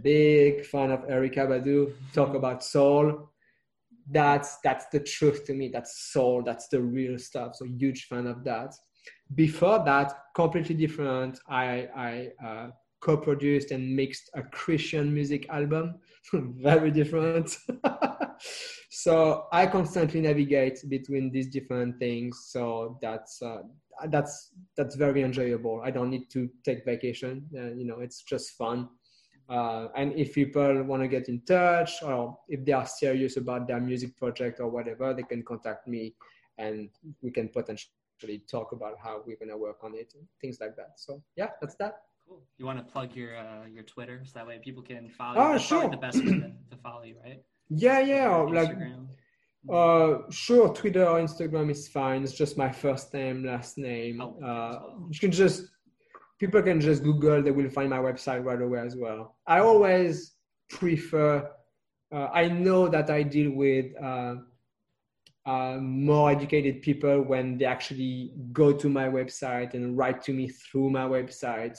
[0.04, 1.94] big fan of Erykah Badu.
[2.14, 3.32] Talk about soul.
[4.10, 5.70] That's that's the truth to me.
[5.72, 6.44] That's soul.
[6.44, 7.56] That's the real stuff.
[7.56, 8.74] So huge fan of that.
[9.36, 11.40] Before that, completely different.
[11.50, 12.68] I I uh,
[13.02, 15.96] co-produced and mixed a Christian music album.
[16.34, 17.58] Very different.
[18.90, 23.62] so i constantly navigate between these different things so that's uh,
[24.08, 28.52] that's that's very enjoyable i don't need to take vacation uh, you know it's just
[28.52, 28.88] fun
[29.50, 33.68] uh, and if people want to get in touch or if they are serious about
[33.68, 36.14] their music project or whatever they can contact me
[36.58, 36.90] and
[37.22, 40.76] we can potentially talk about how we're going to work on it and things like
[40.76, 44.32] that so yeah that's that cool you want to plug your uh, your twitter so
[44.36, 45.90] that way people can follow oh, you that's sure.
[45.90, 48.36] the best way to, to follow you right yeah, yeah.
[48.38, 48.78] Like,
[49.70, 52.24] uh, sure, Twitter or Instagram is fine.
[52.24, 54.22] It's just my first name, last name.
[54.22, 54.80] Oh, uh,
[55.10, 55.66] you can just
[56.40, 57.42] people can just Google.
[57.42, 59.38] They will find my website right away as well.
[59.46, 60.34] I always
[60.70, 61.50] prefer.
[62.12, 64.36] Uh, I know that I deal with uh,
[65.46, 70.48] uh, more educated people when they actually go to my website and write to me
[70.50, 71.78] through my website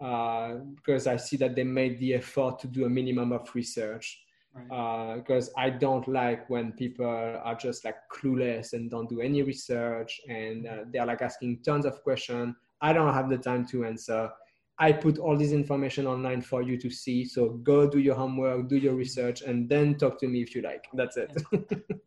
[0.00, 4.22] uh, because I see that they made the effort to do a minimum of research
[4.52, 5.64] because right.
[5.64, 10.20] uh, I don't like when people are just like clueless and don't do any research
[10.28, 12.54] and uh, they're like asking tons of questions.
[12.80, 14.30] I don't have the time to answer.
[14.78, 17.26] I put all this information online for you to see.
[17.26, 20.62] So go do your homework, do your research, and then talk to me if you
[20.62, 20.86] like.
[20.94, 21.30] That's it.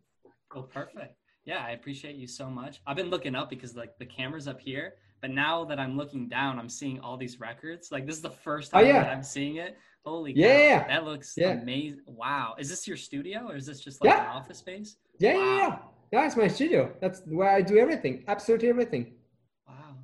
[0.55, 1.15] oh, perfect.
[1.45, 2.81] Yeah, I appreciate you so much.
[2.87, 6.27] I've been looking up because like the camera's up here, but now that I'm looking
[6.27, 7.91] down, I'm seeing all these records.
[7.91, 9.11] Like this is the first oh, time oh, yeah.
[9.11, 9.77] I'm seeing it.
[10.05, 11.51] Holy yeah, cow, that looks yeah.
[11.51, 12.01] amazing.
[12.07, 12.55] Wow.
[12.57, 14.21] Is this your studio or is this just like yeah.
[14.23, 14.97] an office space?
[15.19, 15.39] Yeah, wow.
[15.39, 15.77] yeah, yeah.
[16.11, 16.93] Yeah, it's my studio.
[17.01, 18.23] That's where I do everything.
[18.27, 19.13] Absolutely everything.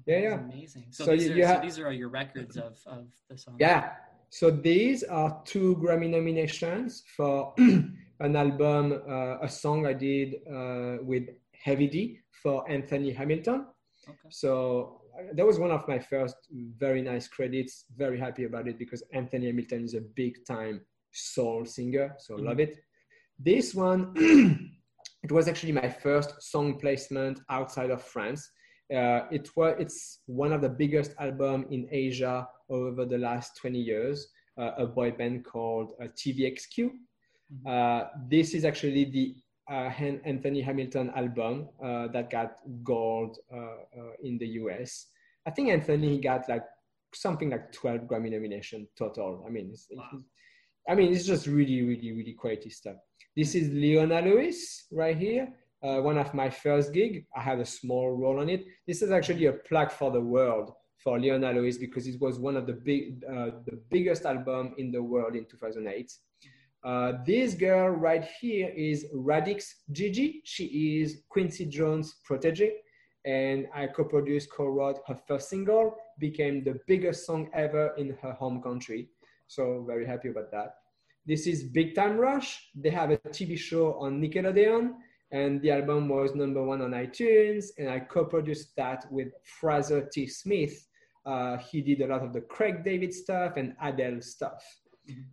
[0.09, 0.39] Yeah, yeah.
[0.39, 0.85] Amazing.
[0.89, 3.37] So, so these, you, are, you have, so these are your records of, of the
[3.37, 3.57] song.
[3.59, 3.91] Yeah.
[4.31, 10.97] So these are two Grammy nominations for an album, uh, a song I did uh,
[11.03, 11.25] with
[11.63, 13.67] Heavy D for Anthony Hamilton.
[14.07, 14.17] Okay.
[14.29, 15.01] So
[15.33, 16.35] that was one of my first
[16.77, 17.85] very nice credits.
[17.95, 20.81] Very happy about it because Anthony Hamilton is a big time
[21.11, 22.47] soul singer, so mm-hmm.
[22.47, 22.79] love it.
[23.37, 24.13] This one,
[25.23, 28.49] it was actually my first song placement outside of France.
[28.93, 33.79] Uh, it was it's one of the biggest album in Asia over the last 20
[33.79, 34.27] years.
[34.57, 36.89] Uh, a boy band called uh, TVXQ.
[36.89, 37.67] Mm-hmm.
[37.67, 39.35] Uh, this is actually the
[39.69, 39.91] uh,
[40.25, 45.07] Anthony Hamilton album uh, that got gold uh, uh, in the US.
[45.45, 46.63] I think Anthony got like
[47.13, 49.43] something like 12 Grammy nomination total.
[49.47, 50.09] I mean, it's, wow.
[50.87, 52.95] I mean, it's just really, really, really quality stuff.
[53.35, 55.53] This is Leona Lewis right here.
[55.81, 57.25] Uh, one of my first gig.
[57.35, 58.65] I had a small role on it.
[58.85, 62.57] This is actually a plaque for the world for Leona Lewis because it was one
[62.57, 66.11] of the big, uh, the biggest album in the world in 2008.
[66.83, 70.41] Uh, this girl right here is Radix Gigi.
[70.43, 72.73] She is Quincy Jones' protege,
[73.25, 78.61] and I co-produced, co-wrote her first single, became the biggest song ever in her home
[78.61, 79.09] country.
[79.47, 80.75] So very happy about that.
[81.25, 82.69] This is Big Time Rush.
[82.75, 84.93] They have a TV show on Nickelodeon,
[85.31, 90.27] and the album was number one on iTunes, and I co-produced that with Fraser T.
[90.27, 90.87] Smith.
[91.25, 94.63] Uh, he did a lot of the Craig David stuff and Adele stuff.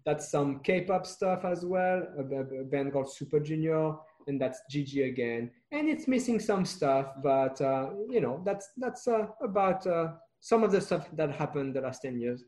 [0.05, 2.03] That's some K-pop stuff as well.
[2.19, 3.95] A, a band called Super Junior.
[4.27, 5.51] and that's GG again.
[5.73, 10.65] And it's missing some stuff, but uh, you know, that's that's uh, about uh, some
[10.65, 12.45] of the stuff that happened the last ten years.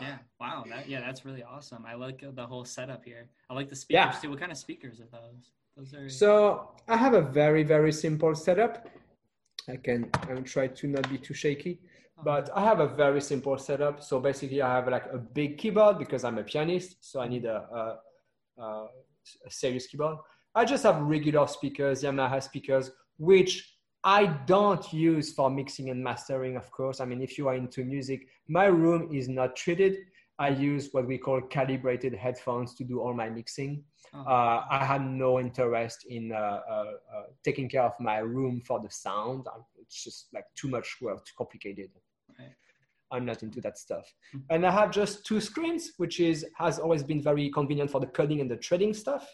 [0.00, 0.18] Yeah.
[0.40, 0.64] Wow.
[0.68, 1.84] That, yeah, that's really awesome.
[1.86, 3.28] I like the whole setup here.
[3.48, 4.20] I like the speakers yeah.
[4.20, 4.30] too.
[4.30, 5.50] What kind of speakers are those?
[5.78, 6.08] Oh, are.
[6.08, 8.88] So I have a very very simple setup.
[9.68, 11.80] I can I will try to not be too shaky,
[12.18, 12.22] oh.
[12.24, 14.02] but I have a very simple setup.
[14.02, 17.44] So basically, I have like a big keyboard because I'm a pianist, so I need
[17.44, 17.98] a,
[18.58, 20.18] a, a serious keyboard.
[20.54, 26.56] I just have regular speakers, Yamaha speakers, which I don't use for mixing and mastering,
[26.56, 27.00] of course.
[27.00, 29.98] I mean, if you are into music, my room is not treated.
[30.40, 33.84] I use what we call calibrated headphones to do all my mixing.
[34.14, 34.20] Oh.
[34.22, 38.80] Uh, I had no interest in uh, uh, uh taking care of my room for
[38.80, 39.46] the sound.
[39.78, 41.90] It's just like too much work, too complicated.
[42.38, 42.48] Right.
[43.12, 44.06] I'm not into that stuff.
[44.34, 44.54] Mm-hmm.
[44.54, 48.06] And I have just two screens, which is has always been very convenient for the
[48.06, 49.28] coding and the trading stuff.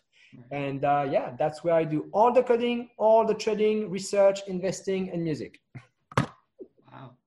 [0.50, 5.10] And uh, yeah, that's where I do all the coding, all the trading, research, investing,
[5.10, 5.60] and music.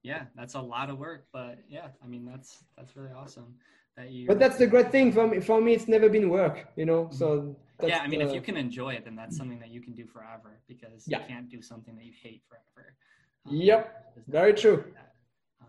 [0.09, 3.49] Yeah, that's a lot of work, but yeah, I mean that's that's really awesome
[3.95, 4.25] that you.
[4.25, 5.39] But that's the great thing for me.
[5.39, 7.09] For me, it's never been work, you know.
[7.11, 8.27] So yeah, I mean, the...
[8.27, 11.19] if you can enjoy it, then that's something that you can do forever because yeah.
[11.19, 12.95] you can't do something that you hate forever.
[13.45, 14.83] Um, yep, very true.
[15.61, 15.67] Um,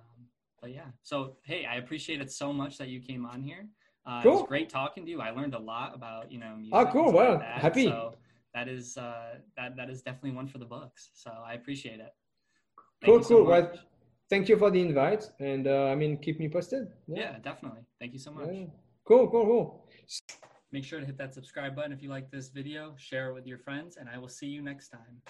[0.62, 3.68] but yeah, so hey, I appreciate it so much that you came on here.
[4.06, 4.32] Uh, cool.
[4.32, 5.20] It was great talking to you.
[5.20, 6.74] I learned a lot about you know music.
[6.74, 7.12] Oh, cool!
[7.12, 7.84] Well, like happy.
[7.84, 8.14] So
[8.54, 11.10] that is uh, that that is definitely one for the books.
[11.12, 12.14] So I appreciate it.
[13.02, 13.44] Thank cool, so cool.
[13.46, 13.72] Well,
[14.30, 16.88] thank you for the invite, and uh, I mean, keep me posted.
[17.06, 17.82] Yeah, yeah definitely.
[17.98, 18.48] Thank you so much.
[18.50, 18.66] Yeah.
[19.04, 19.86] Cool, cool, cool.
[20.72, 22.94] Make sure to hit that subscribe button if you like this video.
[22.96, 25.20] Share it with your friends, and I will see you next time.